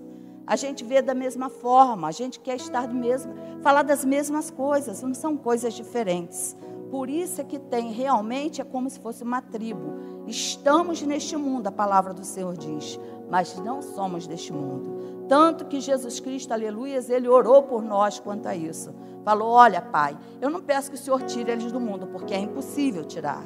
a 0.50 0.56
gente 0.56 0.84
vê 0.84 1.00
da 1.00 1.14
mesma 1.14 1.48
forma, 1.48 2.08
a 2.08 2.12
gente 2.12 2.40
quer 2.40 2.56
estar 2.56 2.88
do 2.88 2.96
mesmo, 2.96 3.32
falar 3.62 3.84
das 3.84 4.04
mesmas 4.04 4.50
coisas, 4.50 5.04
não 5.04 5.14
são 5.14 5.38
coisas 5.38 5.76
diferentes. 5.76 6.58
Por 6.90 7.08
isso 7.08 7.40
é 7.40 7.44
que 7.44 7.60
tem 7.60 7.92
realmente 7.92 8.60
é 8.60 8.64
como 8.64 8.90
se 8.90 9.00
fosse 9.00 9.22
uma 9.22 9.44
tribo. 9.44 9.94
Estamos 10.26 11.04
neste 11.04 11.38
mundo, 11.38 11.68
a 11.68 11.72
palavra 11.72 12.16
do 12.16 12.26
Senhor 12.26 12.58
diz, 12.58 13.00
mas 13.30 13.60
não 13.60 13.84
somos 13.84 14.26
deste 14.26 14.52
mundo. 14.52 15.28
Tanto 15.28 15.66
que 15.66 15.80
Jesus 15.80 16.20
Cristo, 16.20 16.52
aleluias, 16.52 17.12
ele 17.12 17.30
orou 17.30 17.62
por 17.62 17.84
nós 17.84 18.20
quanto 18.20 18.48
a 18.48 18.56
isso. 18.56 18.92
Falou: 19.24 19.50
Olha, 19.50 19.80
Pai, 19.80 20.18
eu 20.42 20.50
não 20.50 20.62
peço 20.62 20.90
que 20.90 20.96
o 20.96 21.00
Senhor 21.00 21.22
tire 21.22 21.52
eles 21.52 21.72
do 21.72 21.80
mundo, 21.80 22.08
porque 22.08 22.34
é 22.34 22.40
impossível 22.40 23.06
tirar. 23.06 23.44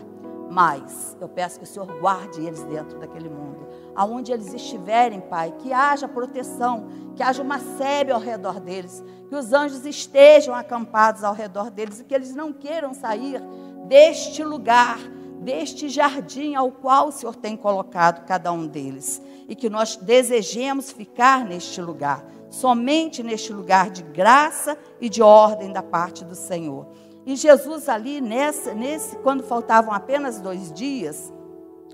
Mas 0.54 1.18
eu 1.20 1.28
peço 1.28 1.58
que 1.58 1.66
o 1.66 1.68
Senhor 1.68 1.88
guarde 2.00 2.46
eles 2.46 2.64
dentro 2.64 3.00
daquele 3.00 3.28
mundo 3.28 3.64
aonde 3.96 4.32
eles 4.32 4.54
estiverem, 4.54 5.20
Pai, 5.20 5.54
que 5.60 5.72
haja 5.72 6.08
proteção, 6.08 6.88
que 7.16 7.24
haja 7.24 7.42
uma 7.42 7.60
sebe 7.60 8.12
ao 8.12 8.20
redor 8.20 8.60
deles, 8.60 9.04
que 9.30 9.36
os 9.36 9.54
anjos 9.54 9.86
estejam 9.86 10.54
acampados 10.56 11.24
ao 11.24 11.34
redor 11.34 11.70
deles 11.70 12.00
e 12.00 12.04
que 12.04 12.14
eles 12.14 12.36
não 12.36 12.52
queiram 12.52 12.94
sair 12.94 13.42
deste 13.88 14.44
lugar, 14.44 14.98
deste 15.42 15.90
jardim 15.90 16.56
ao 16.56 16.72
qual 16.72 17.10
o 17.10 17.12
Senhor 17.12 17.36
tem 17.36 17.56
colocado 17.56 18.26
cada 18.26 18.52
um 18.52 18.66
deles 18.66 19.22
e 19.48 19.56
que 19.56 19.70
nós 19.70 19.96
desejemos 19.96 20.92
ficar 20.92 21.46
neste 21.46 21.82
lugar, 21.82 22.26
somente 22.50 23.22
neste 23.22 23.52
lugar 23.52 23.90
de 23.90 24.02
graça 24.02 24.78
e 25.02 25.10
de 25.10 25.22
ordem 25.22 25.72
da 25.72 25.84
parte 25.84 26.24
do 26.24 26.36
Senhor. 26.36 26.88
E 27.26 27.36
Jesus 27.36 27.88
ali 27.88 28.20
nessa, 28.20 28.74
nesse, 28.74 29.16
quando 29.18 29.44
faltavam 29.44 29.94
apenas 29.94 30.40
dois 30.40 30.72
dias, 30.72 31.34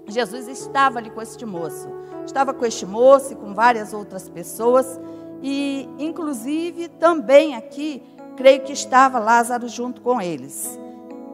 Jesus 0.07 0.47
estava 0.47 0.99
ali 0.99 1.09
com 1.09 1.21
este 1.21 1.45
moço. 1.45 1.87
Estava 2.25 2.53
com 2.53 2.65
este 2.65 2.85
moço 2.85 3.33
e 3.33 3.35
com 3.35 3.53
várias 3.53 3.93
outras 3.93 4.27
pessoas. 4.27 4.99
E, 5.41 5.87
inclusive, 5.99 6.87
também 6.87 7.55
aqui, 7.55 8.03
creio 8.35 8.63
que 8.63 8.73
estava 8.73 9.19
Lázaro 9.19 9.67
junto 9.67 10.01
com 10.01 10.21
eles. 10.21 10.79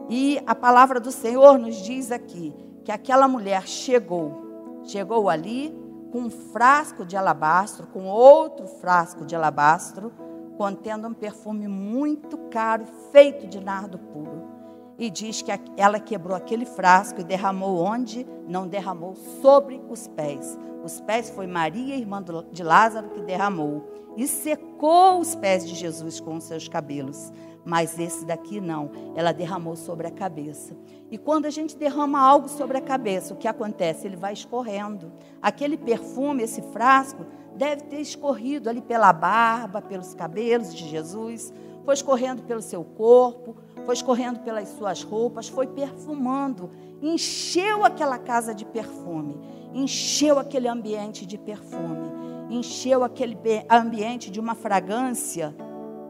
E 0.08 0.40
a 0.46 0.54
palavra 0.54 1.00
do 1.00 1.10
Senhor 1.10 1.58
nos 1.58 1.76
diz 1.76 2.12
aqui 2.12 2.54
que 2.84 2.92
aquela 2.92 3.26
mulher 3.26 3.66
chegou, 3.66 4.80
chegou 4.84 5.28
ali 5.28 5.74
com 6.12 6.20
um 6.20 6.30
frasco 6.30 7.04
de 7.04 7.16
alabastro, 7.16 7.88
com 7.88 8.06
outro 8.06 8.66
frasco 8.66 9.24
de 9.24 9.34
alabastro, 9.34 10.12
contendo 10.56 11.08
um 11.08 11.14
perfume 11.14 11.68
muito 11.68 12.36
caro, 12.50 12.84
feito 13.12 13.46
de 13.46 13.60
nardo 13.60 13.98
puro 13.98 14.56
e 14.98 15.10
diz 15.10 15.42
que 15.42 15.52
ela 15.76 16.00
quebrou 16.00 16.36
aquele 16.36 16.64
frasco 16.64 17.20
e 17.20 17.24
derramou 17.24 17.78
onde? 17.78 18.26
Não 18.48 18.66
derramou 18.66 19.14
sobre 19.14 19.80
os 19.88 20.08
pés. 20.08 20.58
Os 20.82 21.00
pés 21.00 21.28
foi 21.30 21.46
Maria, 21.46 21.96
irmã 21.96 22.24
de 22.50 22.62
Lázaro, 22.62 23.10
que 23.10 23.20
derramou. 23.20 23.86
E 24.16 24.26
secou 24.26 25.20
os 25.20 25.34
pés 25.34 25.66
de 25.66 25.74
Jesus 25.74 26.20
com 26.20 26.36
os 26.36 26.44
seus 26.44 26.66
cabelos. 26.68 27.30
Mas 27.66 27.98
esse 27.98 28.24
daqui 28.24 28.60
não, 28.60 28.92
ela 29.16 29.32
derramou 29.32 29.74
sobre 29.74 30.06
a 30.06 30.10
cabeça. 30.10 30.76
E 31.10 31.18
quando 31.18 31.46
a 31.46 31.50
gente 31.50 31.76
derrama 31.76 32.20
algo 32.20 32.48
sobre 32.48 32.78
a 32.78 32.80
cabeça, 32.80 33.34
o 33.34 33.36
que 33.36 33.48
acontece? 33.48 34.06
Ele 34.06 34.14
vai 34.14 34.32
escorrendo. 34.32 35.12
Aquele 35.42 35.76
perfume, 35.76 36.44
esse 36.44 36.62
frasco, 36.62 37.26
deve 37.56 37.82
ter 37.82 38.00
escorrido 38.00 38.70
ali 38.70 38.80
pela 38.80 39.12
barba, 39.12 39.82
pelos 39.82 40.14
cabelos 40.14 40.72
de 40.72 40.88
Jesus, 40.88 41.52
foi 41.84 41.94
escorrendo 41.94 42.44
pelo 42.44 42.62
seu 42.62 42.84
corpo, 42.84 43.56
foi 43.84 43.94
escorrendo 43.94 44.40
pelas 44.40 44.68
suas 44.68 45.02
roupas, 45.02 45.48
foi 45.48 45.66
perfumando, 45.66 46.70
encheu 47.02 47.84
aquela 47.84 48.16
casa 48.16 48.54
de 48.54 48.64
perfume, 48.64 49.40
encheu 49.74 50.38
aquele 50.38 50.68
ambiente 50.68 51.26
de 51.26 51.36
perfume, 51.36 52.12
encheu 52.48 53.02
aquele 53.02 53.36
ambiente 53.68 54.30
de 54.30 54.38
uma 54.38 54.54
fragrância 54.54 55.52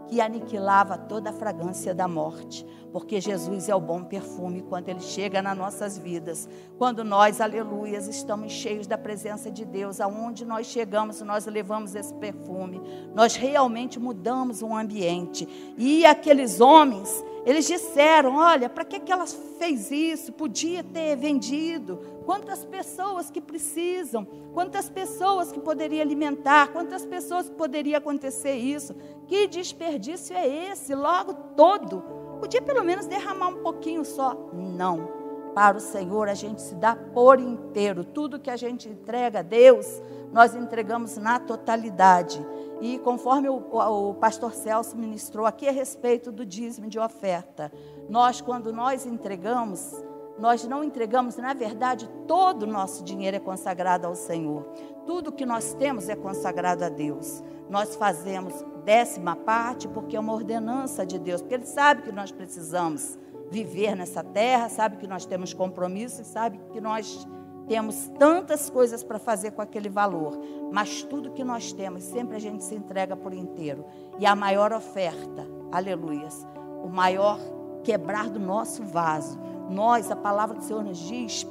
que 0.08 0.20
aniquilava 0.20 0.96
toda 0.96 1.30
a 1.30 1.32
fragrância 1.32 1.94
da 1.94 2.06
morte, 2.06 2.66
porque 2.96 3.20
Jesus 3.20 3.68
é 3.68 3.74
o 3.74 3.80
bom 3.80 4.02
perfume 4.02 4.62
quando 4.62 4.88
ele 4.88 5.00
chega 5.00 5.42
nas 5.42 5.54
nossas 5.54 5.98
vidas. 5.98 6.48
Quando 6.78 7.04
nós, 7.04 7.42
aleluias, 7.42 8.08
estamos 8.08 8.50
cheios 8.52 8.86
da 8.86 8.96
presença 8.96 9.50
de 9.50 9.66
Deus, 9.66 10.00
aonde 10.00 10.46
nós 10.46 10.66
chegamos, 10.66 11.20
nós 11.20 11.44
levamos 11.44 11.94
esse 11.94 12.14
perfume, 12.14 12.80
nós 13.14 13.36
realmente 13.36 14.00
mudamos 14.00 14.62
o 14.62 14.74
ambiente. 14.74 15.46
E 15.76 16.06
aqueles 16.06 16.58
homens, 16.58 17.22
eles 17.44 17.66
disseram: 17.66 18.36
Olha, 18.36 18.70
para 18.70 18.82
que, 18.82 18.98
que 18.98 19.12
ela 19.12 19.26
fez 19.58 19.90
isso? 19.90 20.32
Podia 20.32 20.82
ter 20.82 21.16
vendido. 21.16 22.00
Quantas 22.24 22.64
pessoas 22.64 23.30
que 23.30 23.42
precisam, 23.42 24.26
quantas 24.54 24.88
pessoas 24.88 25.52
que 25.52 25.60
poderia 25.60 26.00
alimentar, 26.00 26.72
quantas 26.72 27.04
pessoas 27.04 27.46
que 27.46 27.56
poderia 27.56 27.98
acontecer 27.98 28.54
isso. 28.54 28.94
Que 29.26 29.46
desperdício 29.46 30.34
é 30.34 30.70
esse? 30.70 30.94
Logo 30.94 31.34
todo. 31.54 32.24
Podia 32.36 32.62
pelo 32.62 32.84
menos 32.84 33.06
derramar 33.06 33.48
um 33.48 33.62
pouquinho 33.62 34.04
só. 34.04 34.36
Não. 34.52 35.08
Para 35.54 35.78
o 35.78 35.80
Senhor 35.80 36.28
a 36.28 36.34
gente 36.34 36.60
se 36.60 36.74
dá 36.74 36.94
por 36.94 37.40
inteiro. 37.40 38.04
Tudo 38.04 38.38
que 38.38 38.50
a 38.50 38.56
gente 38.56 38.88
entrega 38.88 39.38
a 39.38 39.42
Deus, 39.42 40.02
nós 40.32 40.54
entregamos 40.54 41.16
na 41.16 41.38
totalidade. 41.38 42.44
E 42.80 42.98
conforme 42.98 43.48
o, 43.48 43.56
o, 43.56 44.14
pastor 44.14 44.52
Celso 44.52 44.96
ministrou 44.96 45.46
aqui 45.46 45.66
a 45.66 45.72
respeito 45.72 46.30
do 46.30 46.44
dízimo 46.44 46.88
de 46.88 46.98
oferta, 46.98 47.72
nós, 48.08 48.42
quando 48.42 48.70
nós 48.70 49.06
entregamos, 49.06 50.04
nós 50.38 50.62
não 50.66 50.84
entregamos, 50.84 51.36
na 51.36 51.54
verdade, 51.54 52.06
todo 52.28 52.64
o 52.64 52.66
nosso 52.66 53.02
dinheiro 53.02 53.38
é 53.38 53.40
consagrado 53.40 54.06
ao 54.06 54.14
Senhor. 54.14 54.62
Tudo 55.06 55.32
que 55.32 55.46
nós 55.46 55.72
temos 55.72 56.08
é 56.10 56.14
consagrado 56.14 56.84
a 56.84 56.90
Deus. 56.90 57.42
Nós 57.70 57.96
fazemos 57.96 58.62
décima 58.86 59.34
parte 59.34 59.88
porque 59.88 60.16
é 60.16 60.20
uma 60.20 60.32
ordenança 60.32 61.04
de 61.04 61.18
Deus, 61.18 61.42
porque 61.42 61.56
Ele 61.56 61.66
sabe 61.66 62.02
que 62.02 62.12
nós 62.12 62.30
precisamos 62.30 63.18
viver 63.50 63.96
nessa 63.96 64.22
terra, 64.22 64.68
sabe 64.68 64.96
que 64.96 65.08
nós 65.08 65.26
temos 65.26 65.52
compromissos, 65.52 66.28
sabe 66.28 66.60
que 66.72 66.80
nós 66.80 67.26
temos 67.66 68.08
tantas 68.16 68.70
coisas 68.70 69.02
para 69.02 69.18
fazer 69.18 69.50
com 69.50 69.60
aquele 69.60 69.88
valor, 69.88 70.38
mas 70.72 71.02
tudo 71.02 71.32
que 71.32 71.42
nós 71.42 71.72
temos, 71.72 72.04
sempre 72.04 72.36
a 72.36 72.38
gente 72.38 72.62
se 72.62 72.76
entrega 72.76 73.16
por 73.16 73.34
inteiro. 73.34 73.84
E 74.20 74.24
a 74.24 74.36
maior 74.36 74.72
oferta, 74.72 75.44
aleluias, 75.72 76.46
o 76.84 76.88
maior 76.88 77.40
quebrar 77.82 78.30
do 78.30 78.38
nosso 78.38 78.84
vaso. 78.84 79.36
Nós, 79.68 80.12
a 80.12 80.16
palavra 80.16 80.56
do 80.56 80.62
Senhor 80.62 80.84
nos 80.84 80.98
diz, 80.98 81.44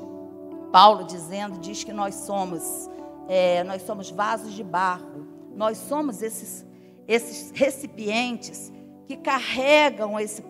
Paulo 0.71 1.03
dizendo, 1.03 1.59
diz 1.59 1.83
que 1.83 1.91
nós 1.91 2.15
somos, 2.15 2.89
é, 3.27 3.61
nós 3.65 3.81
somos 3.81 4.09
vasos 4.09 4.53
de 4.53 4.63
barro. 4.63 5.27
Nós 5.53 5.77
somos 5.77 6.21
esses, 6.21 6.65
esses 7.07 7.51
recipientes 7.51 8.71
que 9.07 9.15
carregam 9.17 10.19
esse 10.19 10.41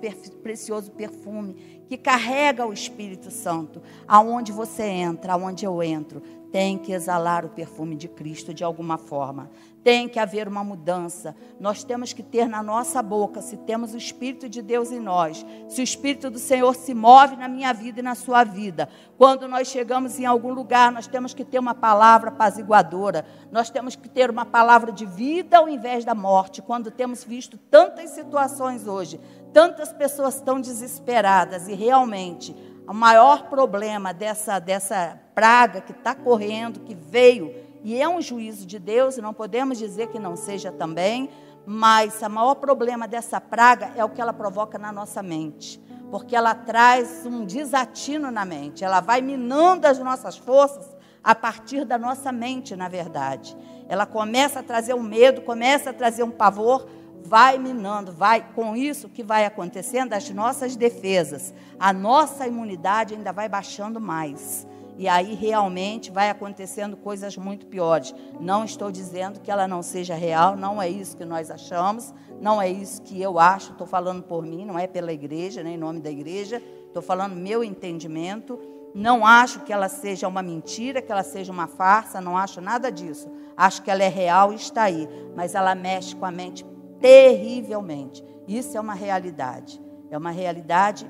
precioso 0.42 0.92
perfume, 0.92 1.84
que 1.88 1.98
carrega 1.98 2.66
o 2.66 2.74
Espírito 2.74 3.30
Santo. 3.30 3.82
Aonde 4.08 4.52
você 4.52 4.84
entra, 4.84 5.34
aonde 5.34 5.66
eu 5.66 5.84
entro, 5.84 6.22
tem 6.56 6.78
que 6.78 6.94
exalar 6.94 7.44
o 7.44 7.50
perfume 7.50 7.98
de 7.98 8.08
Cristo 8.08 8.54
de 8.54 8.64
alguma 8.64 8.98
forma. 8.98 9.52
Tem 9.84 10.08
que 10.08 10.18
haver 10.18 10.48
uma 10.48 10.64
mudança. 10.64 11.36
Nós 11.60 11.84
temos 11.84 12.14
que 12.14 12.24
ter 12.24 12.48
na 12.48 12.64
nossa 12.64 13.04
boca, 13.04 13.42
se 13.42 13.58
temos 13.58 13.94
o 13.94 13.98
Espírito 13.98 14.48
de 14.48 14.62
Deus 14.62 14.90
em 14.90 15.02
nós, 15.02 15.46
se 15.68 15.82
o 15.82 15.84
Espírito 15.84 16.30
do 16.30 16.40
Senhor 16.40 16.74
se 16.74 16.94
move 16.94 17.36
na 17.36 17.50
minha 17.50 17.74
vida 17.74 18.00
e 18.00 18.02
na 18.02 18.16
sua 18.16 18.46
vida. 18.46 18.88
Quando 19.18 19.50
nós 19.50 19.68
chegamos 19.68 20.18
em 20.18 20.26
algum 20.26 20.54
lugar, 20.54 20.94
nós 20.94 21.08
temos 21.08 21.34
que 21.34 21.44
ter 21.44 21.60
uma 21.60 21.76
palavra 21.76 22.30
apaziguadora. 22.30 23.26
Nós 23.52 23.70
temos 23.70 23.98
que 23.98 24.08
ter 24.08 24.30
uma 24.30 24.46
palavra 24.46 24.94
de 24.94 25.06
vida 25.06 25.58
ao 25.58 25.68
invés 25.68 26.06
da 26.06 26.16
morte. 26.16 26.62
Quando 26.62 26.90
temos 26.90 27.22
visto 27.22 27.58
tantas 27.58 28.12
situações 28.12 28.88
hoje, 28.88 29.20
tantas 29.52 29.92
pessoas 29.92 30.40
tão 30.40 30.62
desesperadas 30.62 31.68
e 31.68 31.74
realmente 31.74 32.56
o 32.88 32.94
maior 32.94 33.50
problema 33.50 34.14
dessa, 34.14 34.60
dessa 34.60 35.20
praga 35.34 35.82
que 35.82 35.92
está 35.92 36.14
correndo, 36.14 36.82
que 36.82 36.96
veio 36.96 37.54
e 37.84 38.02
é 38.02 38.10
um 38.10 38.20
juízo 38.20 38.66
de 38.66 38.80
Deus, 38.80 39.18
e 39.18 39.22
não 39.22 39.34
podemos 39.34 39.78
dizer 39.78 40.08
que 40.08 40.18
não 40.18 40.36
seja 40.36 40.72
também, 40.72 41.30
mas 41.66 42.22
o 42.22 42.30
maior 42.30 42.56
problema 42.56 43.08
dessa 43.08 43.40
praga 43.40 43.92
é 43.96 44.04
o 44.04 44.10
que 44.10 44.22
ela 44.22 44.34
provoca 44.34 44.80
na 44.80 44.92
nossa 44.92 45.22
mente, 45.22 45.80
porque 46.10 46.36
ela 46.36 46.56
traz 46.56 47.26
um 47.26 47.46
desatino 47.46 48.32
na 48.32 48.44
mente, 48.44 48.84
ela 48.84 49.02
vai 49.02 49.22
minando 49.22 49.86
as 49.86 50.00
nossas 50.00 50.36
forças 50.36 50.96
a 51.24 51.34
partir 51.34 51.86
da 51.86 51.98
nossa 51.98 52.32
mente, 52.32 52.76
na 52.76 52.88
verdade. 52.88 53.58
Ela 53.88 54.06
começa 54.06 54.60
a 54.60 54.64
trazer 54.64 54.94
um 54.94 55.02
medo, 55.02 55.42
começa 55.42 55.90
a 55.90 55.94
trazer 55.94 56.24
um 56.24 56.32
pavor, 56.32 56.88
vai 57.26 57.58
minando, 57.58 58.12
vai 58.12 58.46
com 58.54 58.76
isso 58.76 59.10
que 59.10 59.24
vai 59.24 59.46
acontecendo, 59.46 60.14
as 60.14 60.30
nossas 60.30 60.76
defesas, 60.76 61.54
a 61.80 61.92
nossa 61.92 62.48
imunidade 62.48 63.14
ainda 63.14 63.34
vai 63.34 63.50
baixando 63.50 64.00
mais 64.00 64.68
e 64.98 65.08
aí 65.08 65.34
realmente 65.34 66.10
vai 66.10 66.30
acontecendo 66.30 66.96
coisas 66.96 67.36
muito 67.38 67.66
piores. 67.66 68.16
Não 68.40 68.64
estou 68.64 68.92
dizendo 68.92 69.40
que 69.40 69.52
ela 69.52 69.68
não 69.68 69.82
seja 69.82 70.16
real, 70.16 70.56
não 70.56 70.82
é 70.82 70.90
isso 70.90 71.18
que 71.18 71.26
nós 71.26 71.52
achamos, 71.52 72.14
não 72.40 72.62
é 72.62 72.70
isso 72.70 73.02
que 73.02 73.22
eu 73.22 73.38
acho, 73.38 73.72
estou 73.72 73.88
falando 73.88 74.24
por 74.24 74.46
mim, 74.46 74.66
não 74.66 74.80
é 74.80 74.88
pela 74.88 75.12
igreja, 75.12 75.64
nem 75.64 75.76
em 75.76 75.78
nome 75.78 76.00
da 76.00 76.10
igreja, 76.10 76.62
estou 76.88 77.02
falando 77.02 77.36
meu 77.36 77.64
entendimento. 77.64 78.60
Não 78.94 79.26
acho 79.26 79.60
que 79.62 79.74
ela 79.74 79.90
seja 79.90 80.26
uma 80.26 80.42
mentira, 80.42 81.02
que 81.02 81.12
ela 81.12 81.24
seja 81.24 81.52
uma 81.52 81.68
farsa, 81.68 82.22
não 82.22 82.38
acho 82.38 82.62
nada 82.62 82.90
disso. 82.90 83.30
Acho 83.58 83.82
que 83.82 83.92
ela 83.92 84.04
é 84.04 84.08
real 84.08 84.54
e 84.54 84.56
está 84.56 84.84
aí, 84.84 85.10
mas 85.36 85.54
ela 85.54 85.76
mexe 85.76 86.16
com 86.16 86.26
a 86.26 86.32
mente 86.32 86.64
terrivelmente. 87.00 88.24
Isso 88.48 88.78
é 88.78 88.80
uma 88.80 88.94
realidade. 88.94 89.82
É 90.10 90.18
uma 90.18 90.32
realidade 90.32 91.10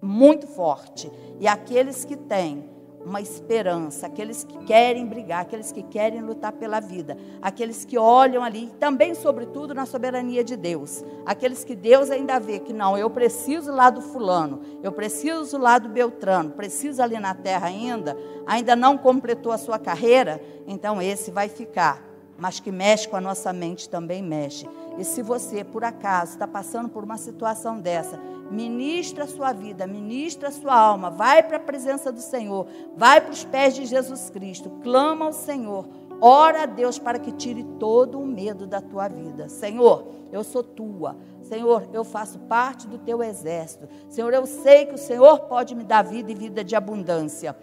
muito 0.00 0.46
forte. 0.46 1.10
E 1.40 1.46
aqueles 1.46 2.04
que 2.04 2.16
têm 2.16 2.70
uma 3.04 3.20
esperança, 3.20 4.06
aqueles 4.06 4.44
que 4.44 4.58
querem 4.64 5.06
brigar, 5.06 5.40
aqueles 5.40 5.72
que 5.72 5.82
querem 5.82 6.20
lutar 6.20 6.52
pela 6.52 6.80
vida, 6.80 7.16
aqueles 7.40 7.84
que 7.84 7.98
olham 7.98 8.42
ali, 8.42 8.72
também, 8.78 9.14
sobretudo, 9.14 9.74
na 9.74 9.86
soberania 9.86 10.44
de 10.44 10.56
Deus, 10.56 11.04
aqueles 11.26 11.64
que 11.64 11.74
Deus 11.74 12.10
ainda 12.10 12.38
vê 12.38 12.60
que 12.60 12.72
não, 12.72 12.96
eu 12.96 13.10
preciso 13.10 13.72
lá 13.72 13.90
do 13.90 14.00
fulano, 14.00 14.60
eu 14.82 14.92
preciso 14.92 15.58
lá 15.58 15.78
do 15.78 15.88
Beltrano, 15.88 16.50
preciso 16.50 17.02
ali 17.02 17.18
na 17.18 17.34
terra 17.34 17.66
ainda, 17.66 18.16
ainda 18.46 18.76
não 18.76 18.96
completou 18.96 19.50
a 19.50 19.58
sua 19.58 19.78
carreira, 19.78 20.40
então 20.66 21.02
esse 21.02 21.30
vai 21.30 21.48
ficar 21.48 22.12
mas 22.42 22.58
que 22.58 22.72
mexe 22.72 23.08
com 23.08 23.14
a 23.14 23.20
nossa 23.20 23.52
mente 23.52 23.88
também 23.88 24.20
mexe. 24.20 24.68
E 24.98 25.04
se 25.04 25.22
você, 25.22 25.64
por 25.64 25.84
acaso, 25.84 26.32
está 26.32 26.46
passando 26.46 26.88
por 26.88 27.04
uma 27.04 27.16
situação 27.16 27.80
dessa, 27.80 28.18
ministra 28.50 29.24
a 29.24 29.28
sua 29.28 29.52
vida, 29.52 29.86
ministra 29.86 30.48
a 30.48 30.52
sua 30.52 30.74
alma, 30.74 31.10
vai 31.10 31.42
para 31.42 31.56
a 31.56 31.60
presença 31.60 32.12
do 32.12 32.20
Senhor, 32.20 32.66
vai 32.96 33.20
para 33.20 33.32
os 33.32 33.44
pés 33.44 33.74
de 33.74 33.86
Jesus 33.86 34.28
Cristo, 34.30 34.70
clama 34.82 35.24
ao 35.24 35.32
Senhor, 35.32 35.88
ora 36.20 36.62
a 36.62 36.66
Deus 36.66 36.98
para 36.98 37.18
que 37.18 37.32
tire 37.32 37.64
todo 37.78 38.20
o 38.20 38.26
medo 38.26 38.66
da 38.66 38.80
tua 38.80 39.08
vida. 39.08 39.48
Senhor, 39.48 40.06
eu 40.30 40.44
sou 40.44 40.62
tua. 40.62 41.16
Senhor, 41.42 41.88
eu 41.92 42.04
faço 42.04 42.38
parte 42.40 42.86
do 42.86 42.98
teu 42.98 43.22
exército. 43.22 43.88
Senhor, 44.08 44.32
eu 44.32 44.46
sei 44.46 44.86
que 44.86 44.94
o 44.94 44.98
Senhor 44.98 45.40
pode 45.40 45.74
me 45.74 45.84
dar 45.84 46.02
vida 46.02 46.30
e 46.30 46.34
vida 46.34 46.62
de 46.62 46.76
abundância. 46.76 47.56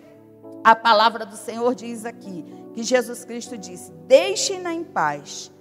A 0.64 0.76
palavra 0.76 1.26
do 1.26 1.38
Senhor 1.38 1.74
diz 1.74 2.04
aqui 2.06 2.44
que 2.74 2.84
Jesus 2.84 3.24
Cristo 3.24 3.58
disse: 3.58 3.92
Deixem-na 4.08 4.74
em 4.74 4.84
paz. 4.84 5.52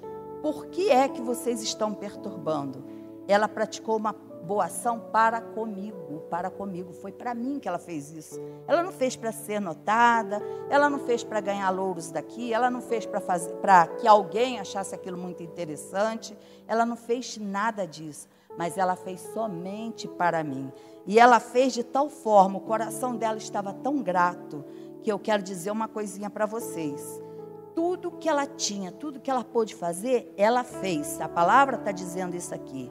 Por 0.43 0.67
que 0.67 0.91
é 0.91 1.09
que 1.09 1.21
vocês 1.21 1.63
estão 1.63 1.93
perturbando? 1.93 2.85
Ela 3.27 3.49
praticou 3.49 3.97
uma 3.97 4.13
boa 4.13 4.65
ação 4.65 4.99
para 5.13 5.41
comigo, 5.41 6.21
para 6.31 6.51
comigo. 6.51 6.93
Foi 6.93 7.13
para 7.13 7.35
mim 7.35 7.59
que 7.59 7.69
ela 7.69 7.79
fez 7.79 8.11
isso. 8.13 8.41
Ela 8.67 8.83
não 8.83 8.93
fez 8.93 9.17
para 9.17 9.33
ser 9.33 9.61
notada, 9.61 10.41
ela 10.71 10.89
não 10.89 11.01
fez 11.01 11.23
para 11.23 11.41
ganhar 11.41 11.69
louros 11.71 12.11
daqui, 12.11 12.55
ela 12.55 12.71
não 12.71 12.81
fez 12.81 13.07
para 13.07 13.87
que 13.89 14.07
alguém 14.07 14.59
achasse 14.59 14.95
aquilo 14.95 15.19
muito 15.19 15.43
interessante. 15.43 16.37
Ela 16.67 16.87
não 16.87 16.97
fez 16.97 17.37
nada 17.37 17.87
disso, 17.87 18.29
mas 18.57 18.79
ela 18.79 18.97
fez 18.97 19.21
somente 19.35 20.09
para 20.09 20.43
mim. 20.43 20.73
E 21.07 21.19
ela 21.19 21.41
fez 21.41 21.73
de 21.73 21.85
tal 21.85 22.09
forma, 22.09 22.59
o 22.59 22.63
coração 22.63 23.17
dela 23.17 23.39
estava 23.39 23.73
tão 23.73 24.03
grato 24.03 24.65
que 25.03 25.13
eu 25.13 25.19
quero 25.19 25.43
dizer 25.43 25.71
uma 25.71 25.89
coisinha 25.89 26.31
para 26.31 26.47
vocês. 26.47 27.28
Tudo 27.79 28.11
que 28.11 28.29
ela 28.29 28.45
tinha, 28.45 28.91
tudo 28.91 29.21
que 29.21 29.31
ela 29.31 29.45
pôde 29.45 29.73
fazer, 29.73 30.35
ela 30.37 30.65
fez. 30.65 31.21
A 31.21 31.29
palavra 31.29 31.77
está 31.77 31.93
dizendo 31.93 32.35
isso 32.35 32.53
aqui. 32.53 32.91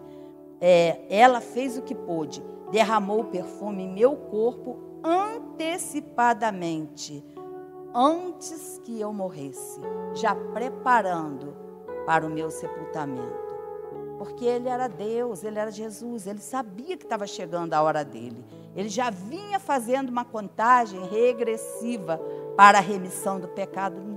É, 0.62 1.02
ela 1.10 1.42
fez 1.42 1.78
o 1.78 1.82
que 1.82 1.94
pôde, 1.94 2.42
derramou 2.72 3.20
o 3.20 3.26
perfume 3.26 3.84
em 3.84 3.92
meu 3.92 4.16
corpo 4.16 4.80
antecipadamente, 5.04 7.22
antes 7.94 8.80
que 8.86 8.98
eu 8.98 9.12
morresse, 9.12 9.82
já 10.14 10.34
preparando 10.34 11.54
para 12.06 12.26
o 12.26 12.30
meu 12.30 12.50
sepultamento. 12.50 13.46
Porque 14.18 14.46
ele 14.46 14.70
era 14.70 14.88
Deus, 14.88 15.44
ele 15.44 15.60
era 15.60 15.70
Jesus, 15.70 16.28
ele 16.28 16.40
sabia 16.40 16.96
que 16.96 17.04
estava 17.04 17.28
chegando 17.28 17.74
a 17.74 17.82
hora 17.82 18.06
dele. 18.06 18.42
Ele 18.74 18.88
já 18.88 19.10
vinha 19.10 19.60
fazendo 19.60 20.08
uma 20.08 20.24
contagem 20.24 21.06
regressiva 21.08 22.22
para 22.56 22.78
a 22.78 22.82
remissão 22.82 23.38
do 23.38 23.50
pecado. 23.50 24.16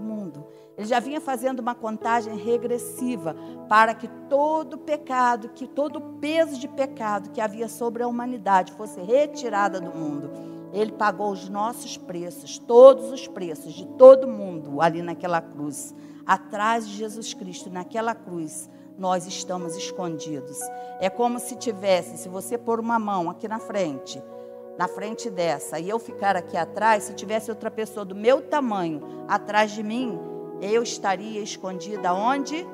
Ele 0.80 0.88
já 0.88 0.98
vinha 0.98 1.20
fazendo 1.20 1.60
uma 1.60 1.74
contagem 1.74 2.34
regressiva 2.38 3.36
para 3.68 3.92
que 3.92 4.08
todo 4.30 4.78
pecado, 4.78 5.50
que 5.50 5.66
todo 5.66 6.00
peso 6.18 6.58
de 6.58 6.66
pecado 6.66 7.28
que 7.32 7.40
havia 7.42 7.68
sobre 7.68 8.02
a 8.02 8.08
humanidade 8.08 8.72
fosse 8.72 8.98
retirada 8.98 9.78
do 9.78 9.94
mundo. 9.94 10.30
Ele 10.72 10.92
pagou 10.92 11.32
os 11.32 11.50
nossos 11.50 11.98
preços, 11.98 12.56
todos 12.56 13.12
os 13.12 13.28
preços 13.28 13.74
de 13.74 13.84
todo 13.98 14.26
mundo 14.26 14.80
ali 14.80 15.02
naquela 15.02 15.42
cruz. 15.42 15.94
Atrás 16.24 16.88
de 16.88 16.96
Jesus 16.96 17.34
Cristo, 17.34 17.68
naquela 17.68 18.14
cruz, 18.14 18.70
nós 18.96 19.26
estamos 19.26 19.76
escondidos. 19.76 20.58
É 20.98 21.10
como 21.10 21.38
se 21.38 21.56
tivesse, 21.56 22.16
se 22.16 22.28
você 22.30 22.56
pôr 22.56 22.80
uma 22.80 22.98
mão 22.98 23.28
aqui 23.28 23.46
na 23.46 23.58
frente, 23.58 24.22
na 24.78 24.88
frente 24.88 25.28
dessa 25.28 25.78
e 25.78 25.90
eu 25.90 25.98
ficar 25.98 26.36
aqui 26.36 26.56
atrás, 26.56 27.02
se 27.02 27.12
tivesse 27.12 27.50
outra 27.50 27.70
pessoa 27.70 28.02
do 28.02 28.14
meu 28.14 28.40
tamanho 28.40 29.26
atrás 29.28 29.72
de 29.72 29.82
mim, 29.82 30.29
eu 30.60 30.82
estaria 30.82 31.40
escondida 31.40 32.12
onde? 32.12 32.66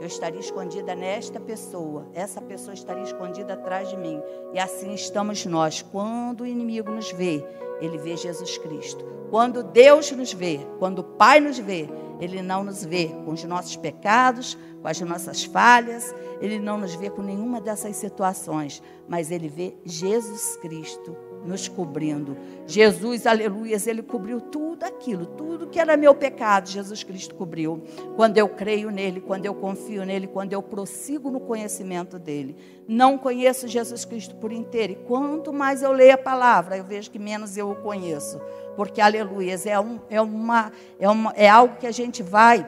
Eu 0.00 0.06
estaria 0.06 0.40
escondida 0.40 0.94
nesta 0.94 1.38
pessoa. 1.38 2.06
Essa 2.14 2.40
pessoa 2.40 2.74
estaria 2.74 3.04
escondida 3.04 3.54
atrás 3.54 3.88
de 3.88 3.96
mim. 3.96 4.20
E 4.52 4.58
assim 4.58 4.92
estamos 4.92 5.46
nós. 5.46 5.82
Quando 5.82 6.42
o 6.42 6.46
inimigo 6.46 6.90
nos 6.90 7.12
vê, 7.12 7.44
ele 7.80 7.98
vê 7.98 8.16
Jesus 8.16 8.58
Cristo. 8.58 9.04
Quando 9.30 9.62
Deus 9.62 10.10
nos 10.12 10.32
vê, 10.32 10.60
quando 10.78 11.00
o 11.00 11.04
Pai 11.04 11.40
nos 11.40 11.58
vê, 11.58 11.88
ele 12.20 12.40
não 12.42 12.62
nos 12.62 12.84
vê 12.84 13.08
com 13.24 13.32
os 13.32 13.42
nossos 13.44 13.76
pecados, 13.76 14.56
com 14.80 14.88
as 14.88 15.00
nossas 15.00 15.44
falhas, 15.44 16.14
ele 16.40 16.58
não 16.58 16.78
nos 16.78 16.94
vê 16.94 17.10
com 17.10 17.22
nenhuma 17.22 17.60
dessas 17.60 17.96
situações, 17.96 18.82
mas 19.08 19.30
ele 19.30 19.48
vê 19.48 19.74
Jesus 19.84 20.56
Cristo 20.58 21.16
nos 21.44 21.68
cobrindo. 21.68 22.36
Jesus, 22.66 23.26
aleluias, 23.26 23.86
ele 23.86 24.02
cobriu 24.02 24.40
tudo 24.40 24.84
aquilo, 24.84 25.26
tudo 25.26 25.66
que 25.66 25.78
era 25.78 25.96
meu 25.96 26.14
pecado, 26.14 26.68
Jesus 26.68 27.02
Cristo 27.02 27.34
cobriu. 27.34 27.82
Quando 28.16 28.38
eu 28.38 28.48
creio 28.48 28.90
nele, 28.90 29.20
quando 29.20 29.46
eu 29.46 29.54
confio 29.54 30.04
nele, 30.04 30.26
quando 30.26 30.52
eu 30.52 30.62
prossigo 30.62 31.30
no 31.30 31.40
conhecimento 31.40 32.18
dele. 32.18 32.56
Não 32.88 33.18
conheço 33.18 33.68
Jesus 33.68 34.04
Cristo 34.04 34.34
por 34.36 34.52
inteiro, 34.52 34.92
e 34.94 34.96
quanto 34.96 35.52
mais 35.52 35.82
eu 35.82 35.92
leio 35.92 36.14
a 36.14 36.18
palavra, 36.18 36.76
eu 36.76 36.84
vejo 36.84 37.10
que 37.10 37.18
menos 37.18 37.56
eu 37.56 37.70
o 37.70 37.76
conheço. 37.76 38.40
Porque, 38.76 39.00
aleluias, 39.00 39.66
é, 39.66 39.78
um, 39.78 40.00
é, 40.10 40.20
uma, 40.20 40.72
é, 40.98 41.08
uma, 41.08 41.32
é 41.36 41.48
algo 41.48 41.76
que 41.76 41.86
a 41.86 41.92
gente 41.92 42.22
vai 42.22 42.66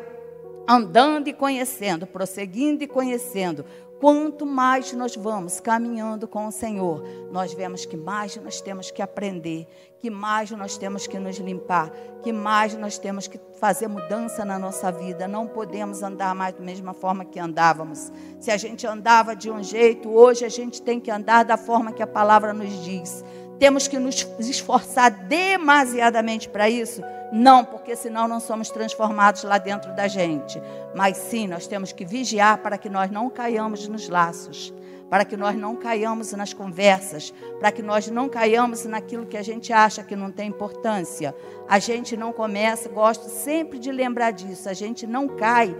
andando 0.69 1.29
e 1.29 1.33
conhecendo, 1.33 2.07
prosseguindo 2.07 2.83
e 2.83 2.89
conhecendo, 2.89 3.65
Quanto 3.99 4.45
mais 4.45 4.93
nós 4.93 5.17
vamos 5.17 5.59
caminhando 5.59 6.29
com 6.29 6.47
o 6.47 6.53
Senhor, 6.53 7.03
nós 7.31 7.55
vemos 7.55 7.87
que 7.87 7.97
mais 7.97 8.37
nós 8.37 8.61
temos 8.61 8.91
que 8.91 9.01
aprender, 9.01 9.67
que 9.99 10.11
mais 10.11 10.51
nós 10.51 10.77
temos 10.77 11.07
que 11.07 11.19
nos 11.19 11.39
limpar, 11.39 11.91
que 12.23 12.31
mais 12.31 12.75
nós 12.77 12.99
temos 12.99 13.27
que 13.27 13.41
fazer 13.59 13.89
mudança 13.89 14.45
na 14.45 14.59
nossa 14.59 14.93
vida. 14.93 15.27
Não 15.27 15.47
podemos 15.47 16.03
andar 16.03 16.35
mais 16.35 16.55
da 16.55 16.61
mesma 16.61 16.93
forma 16.93 17.25
que 17.25 17.41
andávamos. 17.41 18.13
Se 18.39 18.51
a 18.51 18.59
gente 18.59 18.87
andava 18.87 19.35
de 19.35 19.51
um 19.51 19.63
jeito, 19.63 20.11
hoje 20.11 20.45
a 20.45 20.51
gente 20.51 20.83
tem 20.83 21.01
que 21.01 21.11
andar 21.11 21.45
da 21.45 21.57
forma 21.57 21.91
que 21.91 22.03
a 22.03 22.07
palavra 22.07 22.53
nos 22.53 22.85
diz. 22.85 23.25
Temos 23.59 23.89
que 23.89 23.99
nos 23.99 24.27
esforçar 24.39 25.11
demasiadamente 25.11 26.49
para 26.49 26.69
isso? 26.69 27.03
Não, 27.33 27.65
porque 27.65 27.97
senão 27.97 28.29
não 28.29 28.39
somos 28.39 28.71
transformados 28.71 29.43
lá 29.43 29.59
dentro 29.59 29.95
da 29.95 30.07
gente. 30.07 30.61
Mas 30.95 31.17
sim, 31.17 31.47
nós 31.47 31.67
temos 31.67 31.93
que 31.93 32.05
vigiar 32.05 32.59
para 32.59 32.79
que 32.79 32.89
nós 32.89 33.11
não 33.11 33.29
caiamos 33.29 33.89
nos 33.89 34.09
laços, 34.09 34.73
para 35.11 35.25
que 35.25 35.37
nós 35.37 35.57
não 35.57 35.75
caiamos 35.75 36.33
nas 36.33 36.53
conversas, 36.53 37.33
para 37.59 37.73
que 37.73 37.83
nós 37.83 38.09
não 38.09 38.29
caiamos 38.29 38.85
naquilo 38.85 39.27
que 39.27 39.37
a 39.37 39.43
gente 39.43 39.73
acha 39.73 40.03
que 40.03 40.15
não 40.15 40.31
tem 40.31 40.49
importância. 40.49 41.35
A 41.69 41.79
gente 41.79 42.17
não 42.17 42.33
começa, 42.33 42.89
gosto 42.89 43.29
sempre 43.29 43.79
de 43.79 43.91
lembrar 43.91 44.31
disso, 44.31 44.69
a 44.69 44.75
gente 44.75 45.07
não 45.07 45.29
cai 45.29 45.75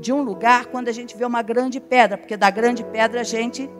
de 0.00 0.12
um 0.12 0.22
lugar 0.22 0.66
quando 0.66 0.88
a 0.88 0.92
gente 0.92 1.16
vê 1.16 1.24
uma 1.24 1.42
grande 1.42 1.78
pedra, 1.80 2.18
porque 2.18 2.36
da 2.36 2.50
grande 2.50 2.82
pedra 2.82 3.20
a 3.20 3.24
gente 3.24 3.70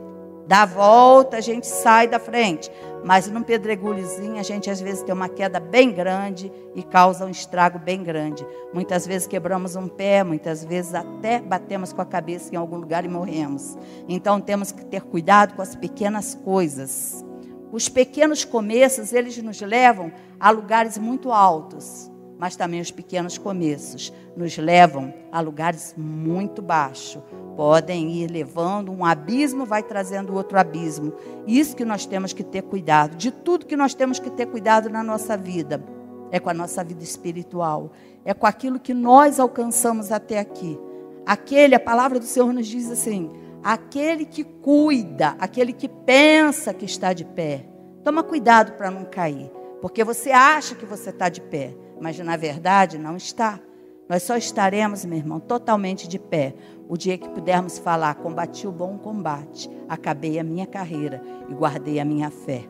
dá 0.49 0.63
a 0.63 0.67
volta, 0.67 1.37
a 1.37 1.41
gente 1.43 1.67
sai 1.67 2.09
da 2.09 2.19
frente. 2.19 2.73
Mas 3.05 3.31
num 3.31 3.43
pedregulhozinho, 3.43 4.41
a 4.41 4.43
gente 4.43 4.69
às 4.71 4.81
vezes 4.81 5.03
tem 5.03 5.15
uma 5.15 5.29
queda 5.29 5.61
bem 5.61 5.93
grande 5.93 6.51
e 6.75 6.83
causa 6.83 7.27
um 7.27 7.31
estrago 7.31 7.79
bem 7.79 8.03
grande. 8.03 8.45
Muitas 8.73 9.07
vezes 9.07 9.29
quebramos 9.29 9.77
um 9.77 9.87
pé, 9.87 10.25
muitas 10.25 10.65
vezes 10.65 10.95
até 10.95 11.39
batemos 11.39 11.93
com 11.93 12.01
a 12.01 12.07
cabeça 12.07 12.53
em 12.53 12.57
algum 12.57 12.77
lugar 12.77 13.05
e 13.05 13.09
morremos. 13.09 13.77
Então 14.09 14.41
temos 14.41 14.73
que 14.73 14.85
ter 14.85 15.03
cuidado 15.03 15.55
com 15.55 15.63
as 15.63 15.77
pequenas 15.77 16.35
coisas. 16.35 17.25
Os 17.71 17.89
pequenos 17.89 18.45
começos, 18.45 19.13
eles 19.13 19.37
nos 19.43 19.61
levam 19.61 20.11
a 20.41 20.51
lugares 20.51 20.97
muito 20.97 21.31
altos 21.31 22.11
mas 22.39 22.55
também 22.55 22.81
os 22.81 22.91
pequenos 22.91 23.37
começos 23.37 24.13
nos 24.37 24.57
levam 24.57 25.13
a 25.33 25.41
lugares 25.41 25.95
muito 25.97 26.63
baixos. 26.63 27.21
Podem 27.57 28.13
ir 28.13 28.31
levando 28.31 28.93
um 28.93 29.05
abismo, 29.05 29.67
vai 29.67 29.83
trazendo 29.83 30.35
outro 30.35 30.59
abismo. 30.59 31.13
Isso 31.47 31.75
que 31.75 31.85
nós 31.85 32.07
temos 32.07 32.33
que 32.33 32.45
ter 32.45 32.63
cuidado. 32.63 33.17
De 33.17 33.33
tudo 33.33 33.67
que 33.67 33.77
nós 33.77 33.93
temos 33.93 34.21
que 34.21 34.31
ter 34.31 34.47
cuidado 34.47 34.89
na 34.89 35.03
nossa 35.03 35.37
vida, 35.37 35.85
é 36.31 36.39
com 36.39 36.49
a 36.49 36.55
nossa 36.55 36.85
vida 36.85 37.03
espiritual, 37.03 37.91
é 38.25 38.33
com 38.33 38.47
aquilo 38.47 38.79
que 38.79 38.95
nós 38.95 39.41
alcançamos 39.41 40.13
até 40.13 40.39
aqui. 40.39 40.79
Aquele, 41.27 41.75
a 41.75 41.81
palavra 41.81 42.21
do 42.21 42.25
Senhor 42.25 42.53
nos 42.53 42.69
diz 42.69 42.89
assim: 42.89 43.31
aquele 43.65 44.25
que 44.25 44.45
cuida, 44.45 45.35
aquele 45.41 45.73
que 45.73 45.89
pensa 45.89 46.73
que 46.73 46.85
está 46.85 47.13
de 47.13 47.25
pé. 47.25 47.67
Toma 48.05 48.23
cuidado 48.23 48.73
para 48.75 48.93
não 48.93 49.05
cair, 49.05 49.51
porque 49.83 50.05
você 50.05 50.31
acha 50.31 50.77
que 50.77 50.87
você 50.87 51.11
está 51.11 51.29
de 51.29 51.41
pé 51.41 51.75
mas 52.01 52.19
na 52.19 52.37
verdade 52.37 52.99
não 52.99 53.17
está. 53.17 53.61
Nós 54.09 54.23
só 54.23 54.37
estaremos, 54.37 55.05
meu 55.05 55.19
irmão, 55.19 55.39
totalmente 55.39 56.09
de 56.09 56.19
pé 56.19 56.55
o 56.89 56.97
dia 56.97 57.19
que 57.19 57.29
pudermos 57.29 57.79
falar: 57.79 58.15
combati 58.15 58.67
o 58.67 58.73
bom 58.73 58.97
combate, 58.97 59.71
acabei 59.89 60.39
a 60.39 60.45
minha 60.45 60.67
carreira 60.67 61.23
e 61.49 61.55
guardei 61.55 62.01
a 62.01 62.05
minha 62.05 62.31
fé. 62.31 62.65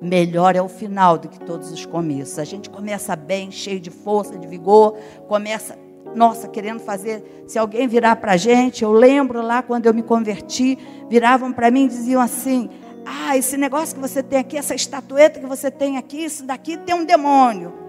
Melhor 0.00 0.56
é 0.56 0.62
o 0.62 0.68
final 0.68 1.18
do 1.18 1.28
que 1.28 1.38
todos 1.38 1.70
os 1.70 1.84
começos. 1.84 2.38
A 2.38 2.44
gente 2.44 2.70
começa 2.70 3.14
bem, 3.14 3.50
cheio 3.50 3.78
de 3.78 3.90
força, 3.90 4.38
de 4.38 4.46
vigor, 4.46 4.96
começa, 5.28 5.78
nossa, 6.14 6.48
querendo 6.48 6.80
fazer. 6.80 7.44
Se 7.46 7.58
alguém 7.58 7.86
virar 7.86 8.16
para 8.16 8.32
a 8.32 8.36
gente, 8.38 8.82
eu 8.82 8.92
lembro 8.92 9.42
lá 9.42 9.62
quando 9.62 9.84
eu 9.84 9.92
me 9.92 10.02
converti, 10.02 10.78
viravam 11.10 11.52
para 11.52 11.70
mim 11.70 11.84
e 11.84 11.88
diziam 11.88 12.22
assim: 12.22 12.70
Ah, 13.04 13.36
esse 13.36 13.58
negócio 13.58 13.94
que 13.94 14.00
você 14.00 14.22
tem 14.22 14.38
aqui, 14.38 14.56
essa 14.56 14.74
estatueta 14.74 15.38
que 15.38 15.46
você 15.46 15.70
tem 15.70 15.98
aqui, 15.98 16.24
isso 16.24 16.46
daqui 16.46 16.78
tem 16.78 16.94
um 16.94 17.04
demônio. 17.04 17.79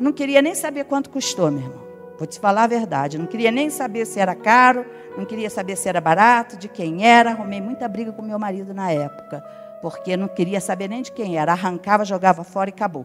Eu 0.00 0.04
não 0.04 0.14
queria 0.14 0.40
nem 0.40 0.54
saber 0.54 0.84
quanto 0.84 1.10
custou, 1.10 1.50
meu 1.50 1.60
irmão. 1.60 1.82
Vou 2.16 2.26
te 2.26 2.40
falar 2.40 2.64
a 2.64 2.66
verdade. 2.66 3.18
Eu 3.18 3.20
não 3.20 3.26
queria 3.26 3.50
nem 3.50 3.68
saber 3.68 4.06
se 4.06 4.18
era 4.18 4.34
caro, 4.34 4.86
não 5.14 5.26
queria 5.26 5.50
saber 5.50 5.76
se 5.76 5.90
era 5.90 6.00
barato, 6.00 6.56
de 6.56 6.68
quem 6.68 7.06
era. 7.06 7.32
Arrumei 7.32 7.60
muita 7.60 7.86
briga 7.86 8.10
com 8.10 8.22
meu 8.22 8.38
marido 8.38 8.72
na 8.72 8.90
época, 8.90 9.44
porque 9.82 10.16
não 10.16 10.26
queria 10.26 10.58
saber 10.58 10.88
nem 10.88 11.02
de 11.02 11.12
quem 11.12 11.36
era. 11.36 11.52
Arrancava, 11.52 12.02
jogava 12.02 12.42
fora 12.42 12.70
e 12.70 12.72
acabou. 12.72 13.04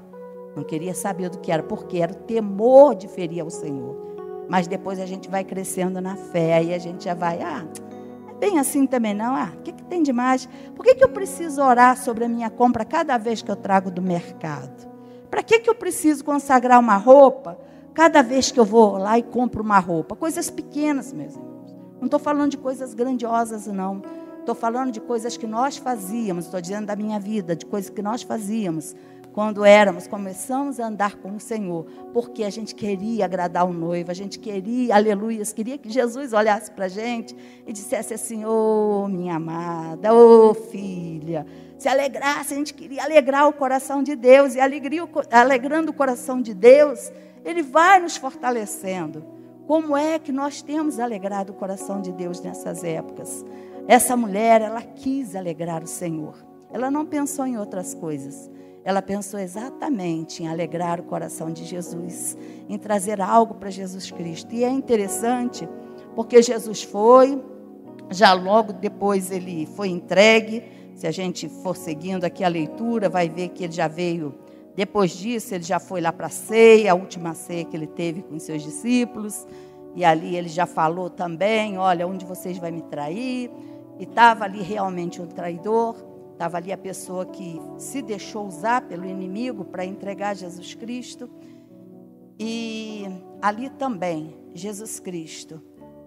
Não 0.56 0.64
queria 0.64 0.94
saber 0.94 1.28
do 1.28 1.38
que 1.38 1.52
era, 1.52 1.62
porque 1.62 1.98
era 1.98 2.14
o 2.14 2.16
temor 2.16 2.96
de 2.96 3.10
ferir 3.10 3.42
ao 3.42 3.50
Senhor. 3.50 4.46
Mas 4.48 4.66
depois 4.66 4.98
a 4.98 5.06
gente 5.06 5.30
vai 5.30 5.44
crescendo 5.44 6.00
na 6.00 6.16
fé, 6.16 6.54
aí 6.54 6.74
a 6.74 6.78
gente 6.78 7.04
já 7.04 7.14
vai, 7.14 7.42
ah, 7.42 7.66
é 8.30 8.34
bem 8.36 8.58
assim 8.58 8.88
também 8.88 9.14
não. 9.14 9.36
Ah, 9.36 9.52
o 9.54 9.62
que, 9.64 9.74
que 9.74 9.84
tem 9.84 10.02
de 10.02 10.14
mais? 10.14 10.48
Por 10.74 10.86
que, 10.86 10.96
que 10.96 11.04
eu 11.04 11.10
preciso 11.10 11.62
orar 11.62 11.98
sobre 11.98 12.24
a 12.24 12.30
minha 12.30 12.50
compra 12.50 12.86
cada 12.86 13.18
vez 13.18 13.42
que 13.42 13.52
eu 13.52 13.56
trago 13.58 13.92
do 13.92 14.02
mercado? 14.02 14.95
Para 15.36 15.44
que, 15.44 15.60
que 15.60 15.70
eu 15.70 15.76
preciso 15.76 16.24
consagrar 16.24 16.80
uma 16.80 16.96
roupa 16.96 17.60
cada 17.94 18.22
vez 18.22 18.54
que 18.54 18.58
eu 18.58 18.64
vou 18.64 18.98
lá 18.98 19.20
e 19.20 19.22
compro 19.22 19.62
uma 19.62 19.80
roupa? 19.80 20.16
Coisas 20.16 20.50
pequenas, 20.50 21.12
meus 21.12 21.36
irmãos. 21.36 21.76
Não 22.00 22.06
estou 22.06 22.22
falando 22.22 22.52
de 22.52 22.58
coisas 22.58 22.94
grandiosas, 22.94 23.68
não. 23.68 24.02
Estou 24.40 24.56
falando 24.56 24.94
de 24.94 25.02
coisas 25.02 25.36
que 25.36 25.46
nós 25.46 25.76
fazíamos, 25.76 26.46
estou 26.46 26.62
dizendo 26.62 26.86
da 26.86 26.96
minha 26.96 27.20
vida, 27.20 27.54
de 27.54 27.66
coisas 27.66 27.90
que 27.90 28.02
nós 28.02 28.22
fazíamos 28.22 28.96
quando 29.34 29.66
éramos, 29.66 30.08
começamos 30.08 30.80
a 30.80 30.88
andar 30.88 31.18
com 31.18 31.36
o 31.36 31.40
Senhor, 31.42 31.86
porque 32.14 32.42
a 32.46 32.50
gente 32.50 32.74
queria 32.74 33.26
agradar 33.26 33.70
o 33.70 33.74
noivo, 33.74 34.10
a 34.10 34.14
gente 34.14 34.40
queria, 34.40 34.96
aleluia, 34.96 35.44
queria 35.48 35.78
que 35.78 35.90
Jesus 35.90 36.32
olhasse 36.32 36.72
para 36.72 36.86
a 36.86 36.88
gente 36.88 37.36
e 37.68 37.74
dissesse 37.74 38.14
assim: 38.14 38.46
Ô 38.46 39.04
oh, 39.04 39.08
minha 39.10 39.36
amada, 39.36 40.14
ô 40.14 40.52
oh, 40.52 40.54
filha, 40.54 41.46
se 41.78 41.90
alegrasse, 41.90 42.54
a 42.54 42.58
gente 42.58 42.74
queria 42.74 43.04
alegrar 43.04 43.48
o 43.48 43.54
coração 43.54 44.02
de 44.02 44.16
Deus, 44.16 44.56
e 44.56 44.60
alegria, 44.60 45.08
alegrando 45.32 45.92
o 45.92 45.94
coração 45.94 46.42
de 46.42 46.54
Deus, 46.54 47.12
Ele 47.44 47.62
vai 47.62 48.00
nos 48.00 48.18
fortalecendo. 48.18 49.26
Como 49.68 49.98
é 49.98 50.20
que 50.20 50.32
nós 50.32 50.62
temos 50.62 51.00
alegrado 51.00 51.50
o 51.50 51.56
coração 51.56 52.02
de 52.02 52.12
Deus 52.12 52.40
nessas 52.40 52.84
épocas? 52.84 53.44
Essa 53.88 54.16
mulher, 54.16 54.62
ela 54.62 54.82
quis 54.82 55.36
alegrar 55.36 55.84
o 55.84 55.88
Senhor. 55.88 56.36
Ela 56.72 56.92
não 56.92 57.06
pensou 57.06 57.46
em 57.46 57.58
outras 57.58 57.94
coisas. 57.94 58.50
Ela 58.84 59.02
pensou 59.02 59.40
exatamente 59.40 60.44
em 60.44 60.48
alegrar 60.48 61.00
o 61.00 61.04
coração 61.04 61.52
de 61.52 61.66
Jesus, 61.66 62.38
em 62.70 62.78
trazer 62.78 63.20
algo 63.20 63.56
para 63.56 63.72
Jesus 63.72 64.12
Cristo. 64.12 64.54
E 64.54 64.64
é 64.64 64.70
interessante, 64.70 65.68
porque 66.16 66.42
Jesus 66.42 66.84
foi, 66.84 67.44
já 68.12 68.34
logo 68.34 68.72
depois 68.72 69.32
ele 69.32 69.66
foi 69.76 69.90
entregue, 69.90 70.64
se 70.96 71.06
a 71.06 71.12
gente 71.12 71.50
for 71.50 71.76
seguindo 71.76 72.24
aqui 72.24 72.42
a 72.42 72.48
leitura, 72.48 73.10
vai 73.10 73.28
ver 73.28 73.50
que 73.50 73.66
ele 73.66 73.74
já 73.74 73.88
veio. 73.88 74.34
Depois 74.76 75.12
disso, 75.12 75.54
ele 75.54 75.64
já 75.64 75.78
foi 75.78 76.00
lá 76.00 76.12
para 76.12 76.28
a 76.28 76.30
ceia, 76.30 76.94
a 76.94 76.96
última 76.96 77.34
ceia 77.34 77.66
que 77.66 77.76
ele 77.76 77.86
teve 77.86 78.24
com 78.24 78.40
seus 78.40 78.64
discípulos. 78.64 79.46
E 79.94 80.06
ali 80.06 80.38
ele 80.38 80.48
já 80.48 80.66
falou 80.66 81.10
também: 81.10 81.78
Olha, 81.78 82.08
um 82.08 82.16
de 82.16 82.26
vocês 82.26 82.58
vai 82.58 82.72
me 82.72 82.82
trair. 82.84 83.52
E 84.00 84.04
estava 84.04 84.46
ali 84.46 84.62
realmente 84.62 85.22
um 85.22 85.28
traidor. 85.28 85.96
Estava 86.32 86.58
ali 86.58 86.72
a 86.72 86.78
pessoa 86.78 87.26
que 87.26 87.60
se 87.78 88.02
deixou 88.02 88.48
usar 88.48 88.82
pelo 88.82 89.06
inimigo 89.06 89.66
para 89.66 89.86
entregar 89.86 90.34
Jesus 90.34 90.74
Cristo. 90.74 91.30
E 92.40 93.06
ali 93.42 93.70
também, 93.70 94.36
Jesus 94.54 95.00
Cristo, 95.00 95.62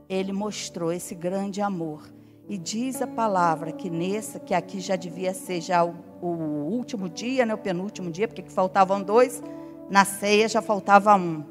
ele 0.09 0.33
mostrou 0.33 0.93
esse 0.93 1.15
grande 1.15 1.61
amor 1.61 2.18
e 2.49 2.57
diz 2.57 3.03
a 3.03 3.07
palavra 3.07 3.73
que 3.73 3.91
nessa, 3.91 4.41
que 4.41 4.55
aqui 4.55 4.81
já 4.81 4.97
devia 4.97 5.35
ser 5.35 5.61
já 5.61 5.85
o, 5.85 5.95
o 6.23 6.29
último 6.71 7.09
dia, 7.09 7.45
né, 7.45 7.53
o 7.53 7.59
penúltimo 7.59 8.11
dia, 8.11 8.27
porque 8.27 8.43
faltavam 8.43 9.03
dois, 9.03 9.43
na 9.91 10.05
ceia 10.05 10.49
já 10.49 10.63
faltava 10.63 11.15
um. 11.15 11.45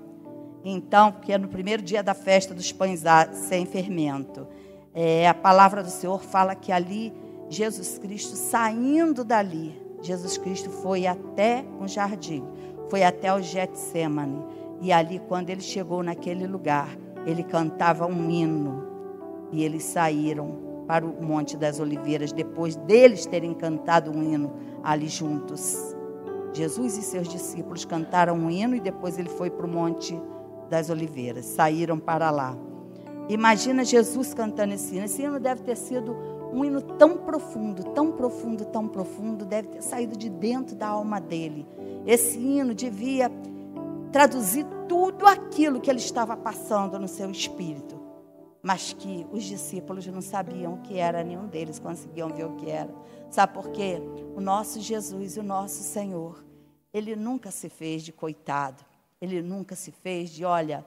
Então, 0.65 1.11
porque 1.11 1.31
é 1.31 1.37
no 1.37 1.47
primeiro 1.47 1.83
dia 1.83 2.01
da 2.01 2.15
festa 2.15 2.53
dos 2.53 2.71
pães 2.71 3.03
sem 3.31 3.65
fermento. 3.65 4.47
É, 4.93 5.27
a 5.27 5.33
palavra 5.35 5.83
do 5.83 5.89
Senhor 5.89 6.23
fala 6.23 6.55
que 6.55 6.71
ali, 6.71 7.13
Jesus 7.47 7.99
Cristo 7.99 8.35
saindo 8.35 9.23
dali, 9.23 9.79
Jesus 10.01 10.37
Cristo 10.37 10.71
foi 10.71 11.05
até 11.05 11.63
um 11.79 11.87
jardim, 11.87 12.43
foi 12.89 13.03
até 13.03 13.31
o 13.31 13.39
Getsemane. 13.39 14.43
E 14.81 14.91
ali, 14.91 15.19
quando 15.27 15.51
ele 15.51 15.61
chegou 15.61 16.01
naquele 16.01 16.47
lugar, 16.47 16.89
ele 17.25 17.43
cantava 17.43 18.05
um 18.07 18.29
hino. 18.29 18.85
E 19.51 19.63
eles 19.63 19.83
saíram 19.83 20.66
para 20.87 21.05
o 21.05 21.23
Monte 21.23 21.57
das 21.57 21.79
Oliveiras, 21.79 22.31
depois 22.31 22.75
deles 22.75 23.25
terem 23.25 23.53
cantado 23.53 24.09
um 24.09 24.23
hino 24.23 24.53
ali 24.81 25.07
juntos. 25.07 25.95
Jesus 26.53 26.97
e 26.97 27.01
seus 27.01 27.27
discípulos 27.27 27.85
cantaram 27.85 28.35
um 28.35 28.49
hino 28.49 28.75
e 28.75 28.79
depois 28.79 29.19
ele 29.19 29.29
foi 29.29 29.49
para 29.49 29.65
o 29.65 29.69
Monte 29.69 30.19
das 30.69 30.89
Oliveiras, 30.89 31.45
saíram 31.45 31.99
para 31.99 32.31
lá. 32.31 32.57
Imagina 33.29 33.83
Jesus 33.83 34.33
cantando 34.33 34.73
esse 34.73 34.95
hino. 34.95 35.05
Esse 35.05 35.21
hino 35.21 35.39
deve 35.39 35.61
ter 35.61 35.75
sido 35.75 36.15
um 36.53 36.63
hino 36.63 36.81
tão 36.81 37.17
profundo, 37.17 37.83
tão 37.91 38.11
profundo, 38.13 38.65
tão 38.65 38.87
profundo, 38.87 39.45
deve 39.45 39.67
ter 39.67 39.81
saído 39.81 40.17
de 40.17 40.29
dentro 40.29 40.75
da 40.75 40.87
alma 40.87 41.19
dele. 41.19 41.67
Esse 42.05 42.39
hino 42.39 42.73
devia 42.73 43.29
traduzir 44.11 44.65
tudo 44.87 45.27
aquilo 45.27 45.81
que 45.81 45.89
ele 45.89 45.99
estava 45.99 46.37
passando 46.37 46.97
no 46.97 47.07
seu 47.07 47.29
espírito. 47.29 47.96
Mas 48.61 48.93
que 48.93 49.25
os 49.31 49.43
discípulos 49.43 50.05
não 50.07 50.21
sabiam 50.21 50.75
o 50.75 50.81
que 50.81 50.97
era, 50.97 51.23
nenhum 51.23 51.47
deles 51.47 51.79
conseguiam 51.79 52.29
ver 52.29 52.45
o 52.45 52.55
que 52.55 52.69
era. 52.69 52.93
Sabe 53.29 53.53
por 53.53 53.69
quê? 53.71 54.01
O 54.35 54.41
nosso 54.41 54.79
Jesus, 54.79 55.37
o 55.37 55.43
nosso 55.43 55.83
Senhor, 55.83 56.43
ele 56.93 57.15
nunca 57.15 57.51
se 57.51 57.69
fez 57.69 58.03
de 58.03 58.11
coitado. 58.11 58.83
Ele 59.19 59.41
nunca 59.41 59.75
se 59.75 59.91
fez 59.91 60.29
de, 60.29 60.45
olha, 60.45 60.85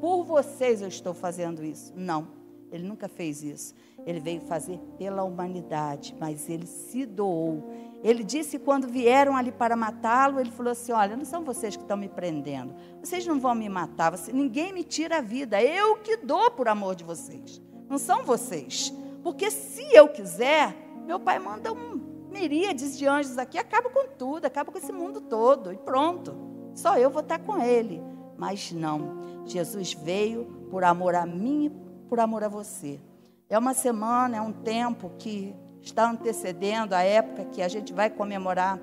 por 0.00 0.24
vocês 0.24 0.80
eu 0.80 0.88
estou 0.88 1.12
fazendo 1.12 1.64
isso. 1.64 1.92
Não, 1.94 2.28
ele 2.72 2.86
nunca 2.86 3.08
fez 3.08 3.42
isso. 3.42 3.74
Ele 4.06 4.20
veio 4.20 4.40
fazer 4.40 4.78
pela 4.96 5.22
humanidade, 5.22 6.14
mas 6.18 6.48
ele 6.48 6.66
se 6.66 7.04
doou. 7.04 7.70
Ele 8.02 8.22
disse 8.22 8.58
quando 8.58 8.86
vieram 8.86 9.36
ali 9.36 9.50
para 9.50 9.76
matá-lo, 9.76 10.38
ele 10.38 10.50
falou 10.50 10.72
assim: 10.72 10.92
Olha, 10.92 11.16
não 11.16 11.24
são 11.24 11.44
vocês 11.44 11.76
que 11.76 11.82
estão 11.82 11.96
me 11.96 12.08
prendendo. 12.08 12.74
Vocês 13.00 13.26
não 13.26 13.40
vão 13.40 13.54
me 13.54 13.68
matar. 13.68 14.10
Você, 14.10 14.32
ninguém 14.32 14.72
me 14.72 14.84
tira 14.84 15.18
a 15.18 15.20
vida. 15.20 15.62
Eu 15.62 15.96
que 15.96 16.16
dou 16.16 16.50
por 16.50 16.68
amor 16.68 16.94
de 16.94 17.04
vocês. 17.04 17.60
Não 17.88 17.98
são 17.98 18.24
vocês. 18.24 18.92
Porque 19.22 19.50
se 19.50 19.84
eu 19.94 20.08
quiser, 20.08 20.76
meu 21.06 21.18
pai 21.18 21.38
manda 21.38 21.72
um 21.72 22.18
miríades 22.30 22.96
de 22.96 23.06
anjos 23.06 23.38
aqui, 23.38 23.58
acaba 23.58 23.90
com 23.90 24.06
tudo, 24.06 24.44
acaba 24.44 24.70
com 24.70 24.78
esse 24.78 24.92
mundo 24.92 25.20
todo. 25.20 25.72
E 25.72 25.76
pronto. 25.76 26.36
Só 26.74 26.96
eu 26.96 27.10
vou 27.10 27.22
estar 27.22 27.40
com 27.40 27.60
ele. 27.60 28.00
Mas 28.36 28.70
não. 28.70 29.42
Jesus 29.44 29.92
veio 29.94 30.44
por 30.70 30.84
amor 30.84 31.14
a 31.14 31.26
mim 31.26 31.66
e 31.66 32.08
por 32.08 32.20
amor 32.20 32.44
a 32.44 32.48
você. 32.48 33.00
É 33.48 33.58
uma 33.58 33.74
semana, 33.74 34.36
é 34.36 34.40
um 34.40 34.52
tempo 34.52 35.10
que 35.18 35.56
está 35.82 36.10
antecedendo 36.10 36.94
a 36.94 37.02
época 37.02 37.44
que 37.46 37.62
a 37.62 37.68
gente 37.68 37.92
vai 37.92 38.10
comemorar 38.10 38.78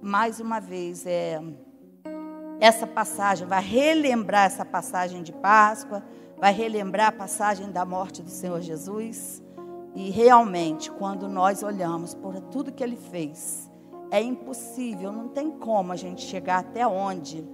mais 0.00 0.40
uma 0.40 0.60
vez 0.60 1.06
é, 1.06 1.40
essa 2.60 2.86
passagem, 2.86 3.46
vai 3.46 3.62
relembrar 3.62 4.46
essa 4.46 4.64
passagem 4.64 5.22
de 5.22 5.32
Páscoa, 5.32 6.02
vai 6.38 6.52
relembrar 6.52 7.08
a 7.08 7.12
passagem 7.12 7.70
da 7.70 7.84
morte 7.84 8.22
do 8.22 8.30
Senhor 8.30 8.60
Jesus. 8.60 9.42
E 9.94 10.10
realmente, 10.10 10.90
quando 10.90 11.28
nós 11.28 11.62
olhamos 11.62 12.14
por 12.14 12.38
tudo 12.40 12.72
que 12.72 12.84
ele 12.84 12.96
fez, 12.96 13.70
é 14.10 14.20
impossível, 14.20 15.10
não 15.10 15.28
tem 15.28 15.50
como 15.50 15.92
a 15.92 15.96
gente 15.96 16.22
chegar 16.22 16.58
até 16.58 16.86
onde 16.86 17.46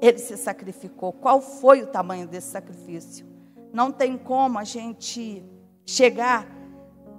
ele 0.00 0.18
se 0.18 0.36
sacrificou. 0.36 1.12
Qual 1.12 1.40
foi 1.40 1.82
o 1.82 1.86
tamanho 1.86 2.26
desse 2.28 2.48
sacrifício? 2.48 3.26
Não 3.72 3.90
tem 3.90 4.16
como 4.16 4.58
a 4.58 4.64
gente 4.64 5.44
chegar 5.86 6.46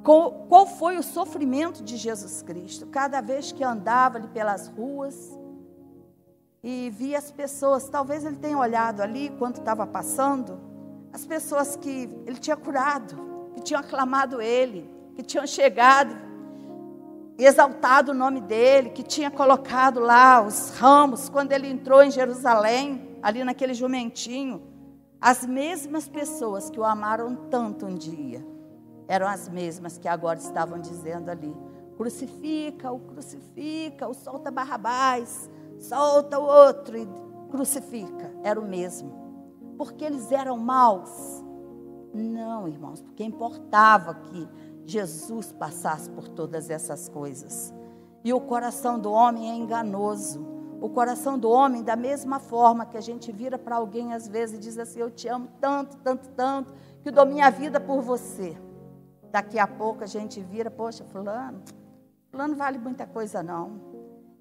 qual, 0.06 0.68
foi 0.68 0.98
o 0.98 1.04
sofrimento 1.04 1.84
de 1.84 1.98
Jesus 1.98 2.44
Cristo? 2.44 2.86
Cada 2.86 3.22
vez 3.22 3.52
que 3.52 3.64
andava 3.64 4.20
ali 4.20 4.28
pelas 4.28 4.68
ruas 4.68 5.36
e 6.64 6.92
via 6.92 7.18
as 7.18 7.32
pessoas, 7.32 7.90
talvez 7.90 8.24
ele 8.24 8.36
tenha 8.36 8.56
olhado 8.56 9.02
ali 9.02 9.32
quando 9.40 9.58
estava 9.58 9.88
passando, 9.88 10.60
as 11.12 11.26
pessoas 11.26 11.76
que 11.76 12.08
ele 12.28 12.38
tinha 12.38 12.56
curado, 12.56 13.16
que 13.56 13.64
tinham 13.64 13.80
aclamado 13.80 14.40
ele, 14.40 14.88
que 15.16 15.24
tinham 15.24 15.48
chegado, 15.48 16.16
exaltado 17.36 18.12
o 18.12 18.16
nome 18.16 18.42
dele, 18.42 18.92
que 18.92 19.02
tinha 19.02 19.32
colocado 19.32 20.00
lá 20.00 20.40
os 20.40 20.70
ramos 20.78 21.30
quando 21.30 21.52
ele 21.52 21.68
entrou 21.68 22.04
em 22.04 22.12
Jerusalém, 22.12 23.18
ali 23.24 23.44
naquele 23.44 23.74
jumentinho. 23.74 24.62
As 25.20 25.44
mesmas 25.48 26.08
pessoas 26.08 26.70
que 26.70 26.80
o 26.80 26.84
amaram 26.84 27.36
tanto 27.50 27.88
um 27.88 27.96
dia 27.96 28.55
eram 29.08 29.28
as 29.28 29.50
mesmas 29.50 29.98
que 29.98 30.08
agora 30.08 30.40
estavam 30.40 30.80
dizendo 30.80 31.30
ali: 31.30 31.56
crucifica-o, 31.98 33.00
crucifica-o, 33.00 34.14
solta 34.14 34.52
Barrabás, 34.52 35.50
solta 35.80 36.40
o 36.40 36.44
outro 36.44 36.98
e 36.98 37.08
crucifica. 37.50 38.32
Era 38.44 38.60
o 38.60 38.66
mesmo. 38.66 39.14
Porque 39.78 40.04
eles 40.04 40.32
eram 40.32 40.58
maus? 40.58 41.44
Não, 42.14 42.68
irmãos, 42.68 43.02
porque 43.02 43.24
importava 43.24 44.14
que 44.16 44.48
Jesus 44.86 45.52
passasse 45.52 46.10
por 46.10 46.28
todas 46.28 46.70
essas 46.70 47.10
coisas. 47.10 47.74
E 48.24 48.34
o 48.34 48.40
coração 48.40 48.98
do 48.98 49.12
homem 49.12 49.52
é 49.52 49.56
enganoso. 49.56 50.46
O 50.82 50.90
coração 50.90 51.38
do 51.38 51.50
homem, 51.50 51.84
da 51.84 51.96
mesma 51.96 52.40
forma 52.40 52.86
que 52.86 52.98
a 52.98 53.02
gente 53.02 53.32
vira 53.32 53.58
para 53.58 53.76
alguém 53.76 54.14
às 54.14 54.28
vezes 54.28 54.58
e 54.58 54.62
diz 54.62 54.78
assim: 54.78 55.00
Eu 55.00 55.10
te 55.10 55.28
amo 55.28 55.48
tanto, 55.60 55.98
tanto, 55.98 56.30
tanto, 56.30 56.74
que 57.02 57.12
dou 57.12 57.26
minha 57.26 57.50
vida 57.50 57.80
por 57.80 58.02
você. 58.02 58.58
Daqui 59.36 59.60
a 59.60 59.68
pouco 59.68 60.02
a 60.02 60.08
gente 60.08 60.40
vira, 60.40 60.72
poxa, 60.72 61.04
fulano, 61.04 61.62
fulano 62.32 62.56
vale 62.56 62.78
muita 62.78 63.06
coisa 63.06 63.44
não. 63.44 63.82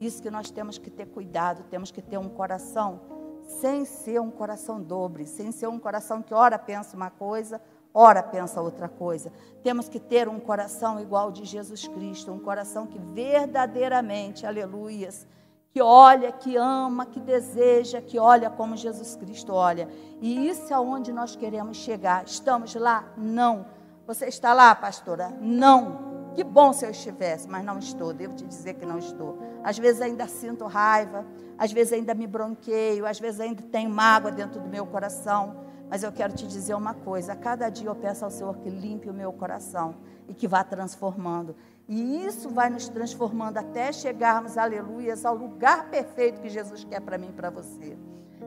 Isso 0.00 0.22
que 0.22 0.30
nós 0.30 0.52
temos 0.52 0.78
que 0.78 0.88
ter 0.88 1.06
cuidado, 1.06 1.64
temos 1.64 1.90
que 1.90 2.00
ter 2.00 2.16
um 2.16 2.28
coração 2.28 3.00
sem 3.42 3.84
ser 3.84 4.20
um 4.20 4.30
coração 4.30 4.80
dobre, 4.80 5.26
sem 5.26 5.50
ser 5.50 5.66
um 5.66 5.80
coração 5.80 6.22
que 6.22 6.32
ora 6.32 6.56
pensa 6.60 6.96
uma 6.96 7.10
coisa, 7.10 7.60
ora 7.92 8.22
pensa 8.22 8.60
outra 8.60 8.88
coisa. 8.88 9.32
Temos 9.64 9.88
que 9.88 9.98
ter 9.98 10.28
um 10.28 10.38
coração 10.38 11.00
igual 11.00 11.32
de 11.32 11.44
Jesus 11.44 11.88
Cristo, 11.88 12.30
um 12.30 12.38
coração 12.38 12.86
que 12.86 13.00
verdadeiramente, 13.00 14.46
aleluias, 14.46 15.26
que 15.72 15.82
olha, 15.82 16.30
que 16.30 16.54
ama, 16.56 17.04
que 17.04 17.18
deseja, 17.18 18.00
que 18.00 18.16
olha 18.16 18.48
como 18.48 18.76
Jesus 18.76 19.16
Cristo 19.16 19.54
olha. 19.54 19.88
E 20.20 20.48
isso 20.48 20.72
é 20.72 20.78
onde 20.78 21.12
nós 21.12 21.34
queremos 21.34 21.78
chegar. 21.78 22.24
Estamos 22.26 22.76
lá? 22.76 23.12
Não. 23.16 23.66
Você 24.06 24.26
está 24.26 24.52
lá, 24.52 24.74
pastora? 24.74 25.34
Não. 25.40 26.32
Que 26.34 26.44
bom 26.44 26.72
se 26.72 26.84
eu 26.84 26.90
estivesse, 26.90 27.48
mas 27.48 27.64
não 27.64 27.78
estou. 27.78 28.12
Devo 28.12 28.34
te 28.34 28.44
dizer 28.44 28.74
que 28.74 28.84
não 28.84 28.98
estou. 28.98 29.38
Às 29.62 29.78
vezes 29.78 30.02
ainda 30.02 30.26
sinto 30.26 30.66
raiva, 30.66 31.24
às 31.56 31.72
vezes 31.72 31.92
ainda 31.92 32.12
me 32.12 32.26
bronqueio, 32.26 33.06
às 33.06 33.18
vezes 33.20 33.40
ainda 33.40 33.62
tenho 33.62 33.88
mágoa 33.88 34.30
dentro 34.30 34.60
do 34.60 34.68
meu 34.68 34.84
coração. 34.84 35.64
Mas 35.88 36.02
eu 36.02 36.10
quero 36.10 36.34
te 36.34 36.46
dizer 36.46 36.74
uma 36.74 36.92
coisa: 36.92 37.32
a 37.32 37.36
cada 37.36 37.70
dia 37.70 37.88
eu 37.88 37.94
peço 37.94 38.24
ao 38.24 38.30
Senhor 38.30 38.58
que 38.58 38.68
limpe 38.68 39.08
o 39.08 39.14
meu 39.14 39.32
coração 39.32 39.94
e 40.28 40.34
que 40.34 40.48
vá 40.48 40.64
transformando. 40.64 41.54
E 41.88 42.26
isso 42.26 42.50
vai 42.50 42.68
nos 42.68 42.88
transformando 42.88 43.58
até 43.58 43.92
chegarmos, 43.92 44.58
aleluias, 44.58 45.24
ao 45.24 45.34
lugar 45.34 45.88
perfeito 45.88 46.40
que 46.40 46.48
Jesus 46.48 46.82
quer 46.84 47.00
para 47.00 47.16
mim 47.16 47.28
e 47.28 47.32
para 47.32 47.48
você. 47.48 47.96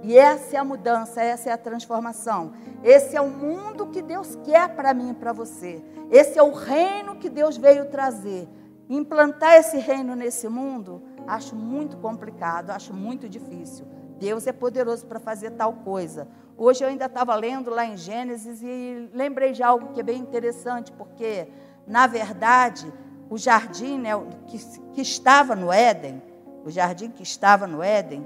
E 0.03 0.17
essa 0.17 0.55
é 0.55 0.59
a 0.59 0.63
mudança, 0.63 1.21
essa 1.21 1.49
é 1.49 1.53
a 1.53 1.57
transformação. 1.57 2.53
Esse 2.83 3.15
é 3.15 3.21
o 3.21 3.29
mundo 3.29 3.87
que 3.87 4.01
Deus 4.01 4.37
quer 4.43 4.69
para 4.75 4.93
mim 4.93 5.09
e 5.09 5.13
para 5.13 5.33
você. 5.33 5.83
Esse 6.11 6.37
é 6.37 6.43
o 6.43 6.53
reino 6.53 7.15
que 7.15 7.29
Deus 7.29 7.57
veio 7.57 7.89
trazer. 7.89 8.47
Implantar 8.89 9.55
esse 9.55 9.77
reino 9.77 10.15
nesse 10.15 10.47
mundo, 10.47 11.03
acho 11.27 11.55
muito 11.55 11.97
complicado, 11.97 12.69
acho 12.69 12.93
muito 12.93 13.27
difícil. 13.27 13.85
Deus 14.17 14.47
é 14.47 14.51
poderoso 14.51 15.05
para 15.05 15.19
fazer 15.19 15.51
tal 15.51 15.73
coisa. 15.73 16.27
Hoje 16.57 16.83
eu 16.83 16.87
ainda 16.87 17.05
estava 17.05 17.35
lendo 17.35 17.69
lá 17.69 17.85
em 17.85 17.97
Gênesis 17.97 18.61
e 18.63 19.09
lembrei 19.13 19.51
de 19.51 19.61
algo 19.61 19.93
que 19.93 19.99
é 19.99 20.03
bem 20.03 20.19
interessante, 20.19 20.91
porque, 20.91 21.47
na 21.85 22.07
verdade, 22.07 22.91
o 23.29 23.37
jardim 23.37 23.99
né, 23.99 24.11
que, 24.47 24.57
que 24.93 25.01
estava 25.01 25.55
no 25.55 25.71
Éden, 25.71 26.21
o 26.65 26.71
jardim 26.71 27.11
que 27.11 27.21
estava 27.21 27.67
no 27.67 27.83
Éden, 27.83 28.25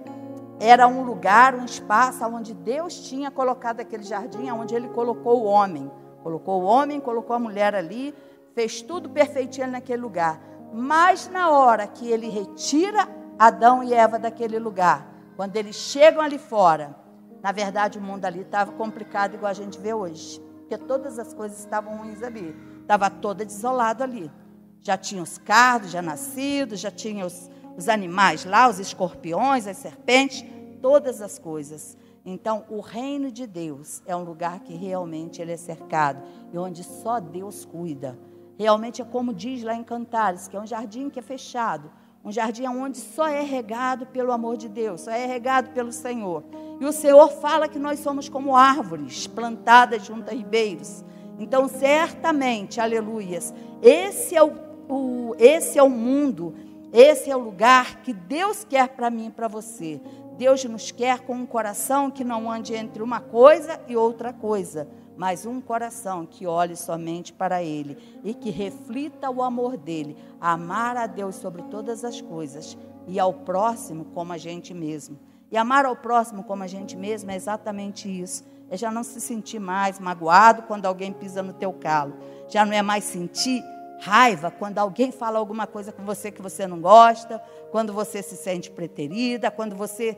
era 0.63 0.87
um 0.87 1.01
lugar, 1.01 1.55
um 1.55 1.65
espaço 1.65 2.23
onde 2.23 2.53
Deus 2.53 2.93
tinha 2.99 3.31
colocado 3.31 3.79
aquele 3.79 4.03
jardim, 4.03 4.51
onde 4.51 4.75
Ele 4.75 4.89
colocou 4.89 5.41
o 5.41 5.45
homem. 5.45 5.91
Colocou 6.21 6.61
o 6.61 6.65
homem, 6.65 6.99
colocou 6.99 7.35
a 7.35 7.39
mulher 7.39 7.73
ali, 7.73 8.13
fez 8.53 8.79
tudo 8.79 9.09
perfeitinho 9.09 9.71
naquele 9.71 9.99
lugar. 9.99 10.39
Mas 10.71 11.27
na 11.27 11.49
hora 11.49 11.87
que 11.87 12.07
Ele 12.07 12.29
retira 12.29 13.09
Adão 13.39 13.83
e 13.83 13.91
Eva 13.91 14.19
daquele 14.19 14.59
lugar, 14.59 15.11
quando 15.35 15.55
eles 15.55 15.75
chegam 15.75 16.21
ali 16.21 16.37
fora, 16.37 16.95
na 17.41 17.51
verdade 17.51 17.97
o 17.97 18.01
mundo 18.01 18.25
ali 18.25 18.41
estava 18.41 18.71
complicado 18.73 19.33
igual 19.33 19.49
a 19.49 19.55
gente 19.55 19.79
vê 19.79 19.95
hoje. 19.95 20.39
Porque 20.59 20.77
todas 20.77 21.17
as 21.17 21.33
coisas 21.33 21.57
estavam 21.57 21.97
ruins 21.97 22.21
ali. 22.21 22.55
Estava 22.81 23.09
toda 23.09 23.43
desolado 23.43 24.03
ali. 24.03 24.31
Já 24.79 24.95
tinha 24.95 25.23
os 25.23 25.39
cardos, 25.39 25.89
já 25.89 26.03
nascidos, 26.03 26.79
já 26.79 26.91
tinha 26.91 27.25
os, 27.25 27.49
os 27.77 27.89
animais 27.89 28.45
lá, 28.45 28.69
os 28.69 28.79
escorpiões, 28.79 29.67
as 29.67 29.77
serpentes, 29.77 30.43
todas 30.81 31.21
as 31.21 31.37
coisas. 31.37 31.97
Então, 32.25 32.65
o 32.69 32.79
reino 32.79 33.31
de 33.31 33.47
Deus 33.47 34.01
é 34.05 34.15
um 34.15 34.23
lugar 34.23 34.59
que 34.59 34.73
realmente 34.73 35.41
ele 35.41 35.51
é 35.51 35.57
cercado 35.57 36.21
e 36.53 36.57
onde 36.57 36.83
só 36.83 37.19
Deus 37.19 37.65
cuida. 37.65 38.17
Realmente 38.57 39.01
é 39.01 39.05
como 39.05 39.33
diz 39.33 39.63
lá 39.63 39.73
em 39.73 39.83
Cantares, 39.83 40.47
que 40.47 40.55
é 40.55 40.59
um 40.59 40.67
jardim 40.67 41.09
que 41.09 41.17
é 41.17 41.21
fechado, 41.21 41.91
um 42.23 42.31
jardim 42.31 42.67
onde 42.67 42.99
só 42.99 43.27
é 43.27 43.41
regado 43.41 44.05
pelo 44.05 44.31
amor 44.31 44.55
de 44.55 44.69
Deus, 44.69 45.01
só 45.01 45.11
é 45.11 45.25
regado 45.25 45.71
pelo 45.71 45.91
Senhor. 45.91 46.43
E 46.79 46.85
o 46.85 46.91
Senhor 46.91 47.27
fala 47.29 47.67
que 47.67 47.79
nós 47.79 47.99
somos 47.99 48.29
como 48.29 48.55
árvores 48.55 49.25
plantadas 49.25 50.05
junto 50.05 50.29
a 50.29 50.33
ribeiros. 50.33 51.03
Então, 51.39 51.67
certamente, 51.67 52.79
aleluias, 52.79 53.51
esse 53.81 54.35
é 54.35 54.43
o, 54.43 54.53
o 54.87 55.35
esse 55.39 55.79
é 55.79 55.83
o 55.83 55.89
mundo 55.89 56.53
esse 56.93 57.29
é 57.31 57.35
o 57.35 57.39
lugar 57.39 58.01
que 58.01 58.13
Deus 58.13 58.63
quer 58.63 58.89
para 58.89 59.09
mim 59.09 59.27
e 59.27 59.31
para 59.31 59.47
você. 59.47 60.01
Deus 60.37 60.63
nos 60.65 60.91
quer 60.91 61.19
com 61.19 61.33
um 61.33 61.45
coração 61.45 62.09
que 62.09 62.23
não 62.23 62.51
ande 62.51 62.73
entre 62.73 63.01
uma 63.01 63.19
coisa 63.19 63.79
e 63.87 63.95
outra 63.95 64.33
coisa, 64.33 64.87
mas 65.15 65.45
um 65.45 65.61
coração 65.61 66.25
que 66.25 66.47
olhe 66.47 66.75
somente 66.75 67.31
para 67.31 67.63
Ele 67.63 67.97
e 68.23 68.33
que 68.33 68.49
reflita 68.49 69.29
o 69.29 69.43
amor 69.43 69.77
dele, 69.77 70.17
amar 70.39 70.97
a 70.97 71.07
Deus 71.07 71.35
sobre 71.35 71.61
todas 71.63 72.03
as 72.03 72.19
coisas 72.21 72.77
e 73.07 73.19
ao 73.19 73.33
próximo 73.33 74.05
como 74.13 74.33
a 74.33 74.37
gente 74.37 74.73
mesmo. 74.73 75.19
E 75.51 75.57
amar 75.57 75.85
ao 75.85 75.95
próximo 75.95 76.43
como 76.43 76.63
a 76.63 76.67
gente 76.67 76.95
mesmo 76.97 77.29
é 77.29 77.35
exatamente 77.35 78.09
isso 78.09 78.43
é 78.71 78.77
já 78.77 78.89
não 78.89 79.03
se 79.03 79.19
sentir 79.19 79.59
mais 79.59 79.99
magoado 79.99 80.61
quando 80.61 80.85
alguém 80.85 81.11
pisa 81.11 81.43
no 81.43 81.51
teu 81.51 81.73
calo. 81.73 82.15
Já 82.47 82.65
não 82.65 82.71
é 82.71 82.81
mais 82.81 83.03
sentir 83.03 83.61
raiva 84.01 84.49
quando 84.49 84.79
alguém 84.79 85.11
fala 85.11 85.37
alguma 85.37 85.67
coisa 85.67 85.91
com 85.91 86.03
você 86.03 86.31
que 86.31 86.41
você 86.41 86.65
não 86.65 86.81
gosta, 86.81 87.39
quando 87.69 87.93
você 87.93 88.23
se 88.23 88.35
sente 88.35 88.71
preterida, 88.71 89.51
quando 89.51 89.75
você 89.75 90.17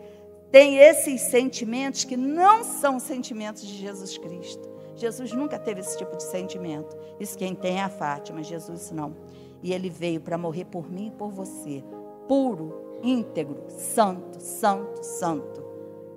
tem 0.50 0.78
esses 0.78 1.20
sentimentos 1.22 2.06
que 2.06 2.16
não 2.16 2.64
são 2.64 2.98
sentimentos 2.98 3.68
de 3.68 3.76
Jesus 3.76 4.18
Cristo. 4.18 4.72
Jesus 4.96 5.34
nunca 5.34 5.60
teve 5.60 5.82
esse 5.82 5.98
tipo 5.98 6.16
de 6.16 6.24
sentimento. 6.24 6.96
Isso 7.20 7.38
quem 7.38 7.54
tem 7.54 7.80
é 7.80 7.84
a 7.84 7.90
Fátima, 7.90 8.42
Jesus 8.42 8.90
não. 8.92 9.16
E 9.62 9.74
ele 9.74 9.90
veio 9.90 10.22
para 10.22 10.38
morrer 10.38 10.66
por 10.66 10.90
mim 10.90 11.08
e 11.08 11.12
por 11.12 11.30
você, 11.30 11.84
puro, 12.28 13.00
íntegro, 13.04 13.66
santo, 13.68 14.40
santo, 14.40 15.04
santo. 15.04 15.62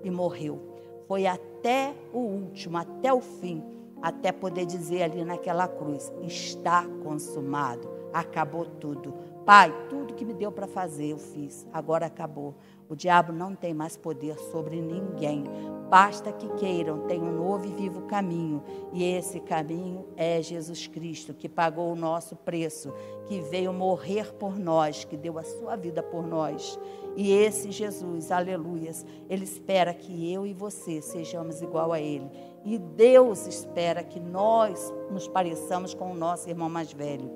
E 0.05 0.11
morreu. 0.11 0.61
Foi 1.09 1.27
até 1.27 1.95
o 2.13 2.19
último, 2.19 2.77
até 2.77 3.13
o 3.13 3.21
fim, 3.21 3.65
até 4.07 4.31
poder 4.31 4.67
dizer 4.67 5.03
ali 5.03 5.25
naquela 5.25 5.67
cruz: 5.67 6.13
está 6.23 6.87
consumado, 7.03 7.91
acabou 8.13 8.65
tudo. 8.65 9.13
Pai, 9.45 9.73
tudo 9.89 10.15
que 10.15 10.25
me 10.25 10.33
deu 10.33 10.53
para 10.53 10.69
fazer 10.69 11.09
eu 11.09 11.19
fiz, 11.19 11.67
agora 11.73 12.07
acabou. 12.07 12.55
O 12.89 12.95
diabo 12.95 13.33
não 13.33 13.55
tem 13.57 13.75
mais 13.75 13.97
poder 13.97 14.39
sobre 14.39 14.81
ninguém. 14.81 15.45
Basta 15.91 16.33
que 16.33 16.49
queiram, 16.51 17.07
tem 17.07 17.21
um 17.21 17.33
novo 17.33 17.67
e 17.67 17.73
vivo 17.73 18.03
caminho. 18.03 18.63
E 18.93 19.03
esse 19.03 19.41
caminho 19.41 20.05
é 20.17 20.41
Jesus 20.41 20.87
Cristo, 20.87 21.35
que 21.35 21.49
pagou 21.49 21.93
o 21.93 21.97
nosso 21.97 22.37
preço, 22.37 22.93
que 23.27 23.41
veio 23.41 23.73
morrer 23.73 24.33
por 24.35 24.57
nós, 24.57 25.05
que 25.05 25.17
deu 25.17 25.37
a 25.37 25.43
sua 25.43 25.75
vida 25.75 26.01
por 26.01 26.25
nós. 26.25 26.79
E 27.17 27.33
esse 27.33 27.73
Jesus, 27.73 28.31
aleluias, 28.31 29.07
ele 29.29 29.45
espera 29.45 29.95
que 29.95 30.33
eu 30.33 30.47
e 30.47 30.53
você 30.53 31.01
sejamos 31.01 31.63
igual 31.63 31.93
a 31.93 32.01
ele. 32.01 32.31
E 32.67 32.79
Deus 32.79 33.47
espera 33.47 34.03
que 34.03 34.19
nós 34.19 34.93
nos 35.09 35.29
pareçamos 35.29 35.95
com 35.95 36.11
o 36.11 36.15
nosso 36.15 36.49
irmão 36.49 36.69
mais 36.69 36.93
velho. 36.93 37.31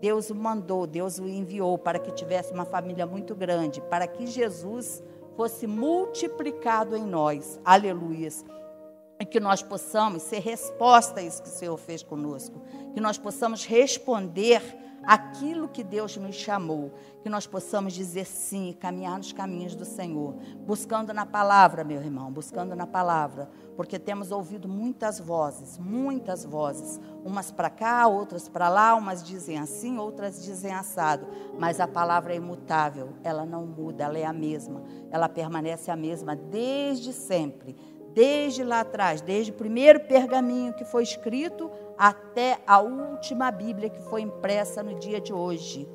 Deus 0.00 0.30
o 0.30 0.34
mandou, 0.34 0.86
Deus 0.86 1.18
o 1.18 1.26
enviou 1.26 1.76
para 1.76 1.98
que 1.98 2.12
tivesse 2.12 2.52
uma 2.52 2.64
família 2.64 3.04
muito 3.04 3.34
grande, 3.34 3.80
para 3.80 4.06
que 4.06 4.28
Jesus 4.28 5.02
fosse 5.36 5.66
multiplicado 5.66 6.96
em 6.96 7.04
nós. 7.04 7.58
Aleluias. 7.64 8.44
E 9.18 9.24
que 9.24 9.40
nós 9.40 9.60
possamos 9.60 10.22
ser 10.22 10.38
resposta 10.38 11.18
a 11.18 11.22
isso 11.24 11.42
que 11.42 11.48
o 11.48 11.52
Senhor 11.52 11.76
fez 11.76 12.04
conosco. 12.04 12.62
Que 12.94 13.00
nós 13.00 13.18
possamos 13.18 13.66
responder 13.66 14.62
aquilo 15.06 15.68
que 15.68 15.84
Deus 15.84 16.16
nos 16.16 16.34
chamou, 16.34 16.92
que 17.22 17.28
nós 17.28 17.46
possamos 17.46 17.92
dizer 17.92 18.26
sim 18.26 18.70
e 18.70 18.74
caminhar 18.74 19.16
nos 19.16 19.32
caminhos 19.32 19.74
do 19.74 19.84
Senhor, 19.84 20.34
buscando 20.66 21.14
na 21.14 21.24
palavra, 21.24 21.84
meu 21.84 22.02
irmão, 22.02 22.30
buscando 22.30 22.74
na 22.74 22.86
palavra, 22.86 23.48
porque 23.76 23.98
temos 23.98 24.32
ouvido 24.32 24.68
muitas 24.68 25.20
vozes, 25.20 25.78
muitas 25.78 26.44
vozes, 26.44 27.00
umas 27.24 27.50
para 27.50 27.70
cá, 27.70 28.06
outras 28.08 28.48
para 28.48 28.68
lá, 28.68 28.94
umas 28.96 29.22
dizem 29.22 29.58
assim, 29.58 29.98
outras 29.98 30.42
dizem 30.42 30.72
assado, 30.72 31.26
mas 31.58 31.78
a 31.78 31.86
palavra 31.86 32.32
é 32.32 32.36
imutável, 32.36 33.10
ela 33.22 33.46
não 33.46 33.64
muda, 33.64 34.04
ela 34.04 34.18
é 34.18 34.24
a 34.24 34.32
mesma, 34.32 34.82
ela 35.10 35.28
permanece 35.28 35.90
a 35.90 35.96
mesma 35.96 36.34
desde 36.34 37.12
sempre 37.12 37.76
desde 38.16 38.64
lá 38.64 38.80
atrás, 38.80 39.20
desde 39.20 39.52
o 39.52 39.54
primeiro 39.54 40.00
pergaminho 40.00 40.72
que 40.72 40.86
foi 40.86 41.02
escrito 41.02 41.70
até 41.98 42.58
a 42.66 42.80
última 42.80 43.50
Bíblia 43.50 43.90
que 43.90 44.00
foi 44.00 44.22
impressa 44.22 44.82
no 44.82 44.98
dia 44.98 45.20
de 45.20 45.34
hoje. 45.34 45.86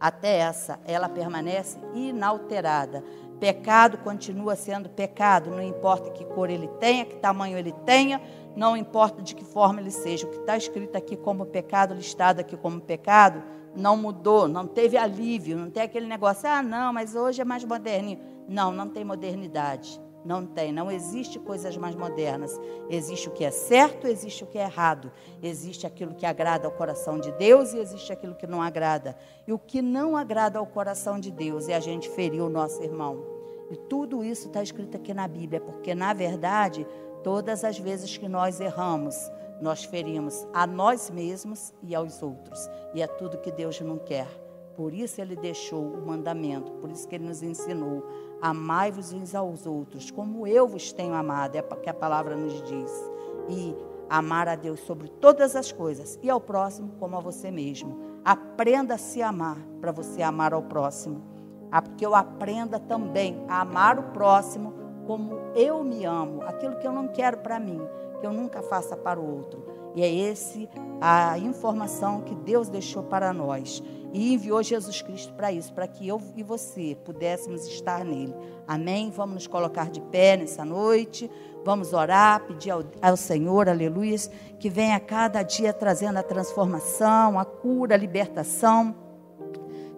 Até 0.00 0.38
essa, 0.38 0.80
ela 0.84 1.08
permanece 1.08 1.78
inalterada. 1.94 3.04
Pecado 3.38 3.98
continua 3.98 4.56
sendo 4.56 4.88
pecado, 4.88 5.50
não 5.50 5.62
importa 5.62 6.10
que 6.10 6.24
cor 6.24 6.50
ele 6.50 6.66
tenha, 6.80 7.04
que 7.04 7.14
tamanho 7.14 7.56
ele 7.56 7.70
tenha, 7.86 8.20
não 8.56 8.76
importa 8.76 9.22
de 9.22 9.36
que 9.36 9.44
forma 9.44 9.80
ele 9.80 9.92
seja. 9.92 10.26
O 10.26 10.30
que 10.30 10.38
está 10.38 10.56
escrito 10.56 10.96
aqui 10.96 11.16
como 11.16 11.46
pecado, 11.46 11.94
listado 11.94 12.40
aqui 12.40 12.56
como 12.56 12.80
pecado, 12.80 13.40
não 13.76 13.96
mudou, 13.96 14.48
não 14.48 14.66
teve 14.66 14.96
alívio, 14.96 15.56
não 15.56 15.70
tem 15.70 15.84
aquele 15.84 16.08
negócio, 16.08 16.48
ah, 16.48 16.60
não, 16.60 16.92
mas 16.92 17.14
hoje 17.14 17.40
é 17.40 17.44
mais 17.44 17.64
moderninho. 17.64 18.18
Não, 18.48 18.72
não 18.72 18.88
tem 18.88 19.04
modernidade. 19.04 20.07
Não 20.24 20.44
tem, 20.44 20.72
não 20.72 20.90
existe 20.90 21.38
coisas 21.38 21.76
mais 21.76 21.94
modernas. 21.94 22.58
Existe 22.90 23.28
o 23.28 23.32
que 23.32 23.44
é 23.44 23.50
certo, 23.50 24.06
existe 24.06 24.44
o 24.44 24.46
que 24.46 24.58
é 24.58 24.62
errado. 24.62 25.10
Existe 25.42 25.86
aquilo 25.86 26.14
que 26.14 26.26
agrada 26.26 26.66
ao 26.66 26.72
coração 26.72 27.18
de 27.18 27.32
Deus 27.32 27.72
e 27.72 27.78
existe 27.78 28.12
aquilo 28.12 28.34
que 28.34 28.46
não 28.46 28.60
agrada. 28.60 29.16
E 29.46 29.52
o 29.52 29.58
que 29.58 29.80
não 29.80 30.16
agrada 30.16 30.58
ao 30.58 30.66
coração 30.66 31.18
de 31.18 31.30
Deus 31.30 31.68
é 31.68 31.74
a 31.74 31.80
gente 31.80 32.08
ferir 32.10 32.42
o 32.42 32.48
nosso 32.48 32.82
irmão. 32.82 33.24
E 33.70 33.76
tudo 33.76 34.24
isso 34.24 34.48
está 34.48 34.62
escrito 34.62 34.96
aqui 34.96 35.12
na 35.12 35.28
Bíblia, 35.28 35.60
porque 35.60 35.94
na 35.94 36.12
verdade, 36.12 36.86
todas 37.22 37.64
as 37.64 37.78
vezes 37.78 38.16
que 38.16 38.28
nós 38.28 38.60
erramos, 38.60 39.30
nós 39.60 39.84
ferimos 39.84 40.46
a 40.52 40.66
nós 40.66 41.10
mesmos 41.10 41.74
e 41.82 41.94
aos 41.94 42.22
outros. 42.22 42.68
E 42.94 43.02
é 43.02 43.06
tudo 43.06 43.38
que 43.38 43.50
Deus 43.50 43.80
não 43.80 43.98
quer. 43.98 44.28
Por 44.76 44.94
isso 44.94 45.20
ele 45.20 45.34
deixou 45.34 45.82
o 45.82 46.06
mandamento, 46.06 46.70
por 46.74 46.90
isso 46.90 47.06
que 47.08 47.16
ele 47.16 47.26
nos 47.26 47.42
ensinou 47.42 48.04
Amai-vos 48.40 49.12
uns 49.12 49.34
aos 49.34 49.66
outros, 49.66 50.10
como 50.10 50.46
eu 50.46 50.68
vos 50.68 50.92
tenho 50.92 51.14
amado, 51.14 51.56
é 51.56 51.60
o 51.60 51.76
que 51.76 51.90
a 51.90 51.94
palavra 51.94 52.36
nos 52.36 52.62
diz. 52.62 53.10
E 53.48 53.74
amar 54.08 54.48
a 54.48 54.54
Deus 54.54 54.80
sobre 54.80 55.08
todas 55.08 55.54
as 55.56 55.72
coisas 55.72 56.18
e 56.22 56.30
ao 56.30 56.40
próximo 56.40 56.92
como 56.98 57.16
a 57.16 57.20
você 57.20 57.50
mesmo. 57.50 57.98
Aprenda 58.24 58.94
a 58.94 58.98
se 58.98 59.22
amar 59.22 59.58
para 59.80 59.92
você 59.92 60.22
amar 60.22 60.52
ao 60.52 60.62
próximo. 60.62 61.22
Ah, 61.70 61.82
porque 61.82 62.04
eu 62.04 62.14
aprenda 62.14 62.78
também 62.78 63.44
a 63.48 63.60
amar 63.60 63.98
o 63.98 64.04
próximo 64.04 64.72
como 65.06 65.38
eu 65.54 65.82
me 65.82 66.04
amo, 66.04 66.42
aquilo 66.42 66.76
que 66.76 66.86
eu 66.86 66.92
não 66.92 67.08
quero 67.08 67.38
para 67.38 67.58
mim, 67.58 67.80
que 68.20 68.26
eu 68.26 68.32
nunca 68.32 68.62
faça 68.62 68.96
para 68.96 69.18
o 69.18 69.36
outro. 69.36 69.67
E 69.94 70.02
é 70.02 70.12
esse 70.12 70.68
a 71.00 71.38
informação 71.38 72.22
que 72.22 72.34
Deus 72.34 72.68
deixou 72.68 73.02
para 73.02 73.32
nós 73.32 73.82
e 74.12 74.32
enviou 74.34 74.62
Jesus 74.62 75.02
Cristo 75.02 75.32
para 75.34 75.52
isso, 75.52 75.72
para 75.72 75.86
que 75.86 76.06
eu 76.06 76.20
e 76.36 76.42
você 76.42 76.96
pudéssemos 77.04 77.66
estar 77.66 78.04
nele. 78.04 78.34
Amém? 78.66 79.10
Vamos 79.10 79.34
nos 79.34 79.46
colocar 79.46 79.90
de 79.90 80.00
pé 80.00 80.36
nessa 80.36 80.64
noite, 80.64 81.30
vamos 81.64 81.92
orar, 81.92 82.44
pedir 82.46 82.70
ao, 82.70 82.82
ao 83.02 83.16
Senhor, 83.16 83.68
aleluia, 83.68 84.16
que 84.58 84.70
venha 84.70 84.98
cada 84.98 85.42
dia 85.42 85.72
trazendo 85.72 86.18
a 86.18 86.22
transformação, 86.22 87.38
a 87.38 87.44
cura, 87.44 87.94
a 87.94 87.98
libertação, 87.98 88.94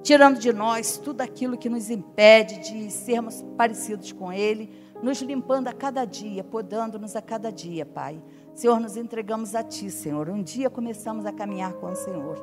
tirando 0.03 0.39
de 0.39 0.53
nós 0.53 0.99
tudo 0.99 1.21
aquilo 1.21 1.57
que 1.57 1.69
nos 1.69 1.91
impede 1.91 2.59
de 2.59 2.91
sermos 2.91 3.45
parecidos 3.57 4.13
com 4.13 4.33
Ele, 4.33 4.71
nos 5.03 5.23
limpando 5.23 5.69
a 5.69 5.73
cada 5.73 6.05
dia, 6.05 6.43
podando-nos 6.43 7.17
a 7.17 7.23
cada 7.23 7.51
dia, 7.51 7.87
Pai. 7.87 8.21
Senhor, 8.55 8.79
nos 8.79 8.97
entregamos 8.97 9.55
a 9.55 9.63
Ti, 9.63 9.91
Senhor. 9.91 10.29
Um 10.29 10.43
dia 10.43 10.69
começamos 10.69 11.25
a 11.25 11.33
caminhar 11.33 11.73
com 11.75 11.91
o 11.91 11.97
Senhor. 11.97 12.39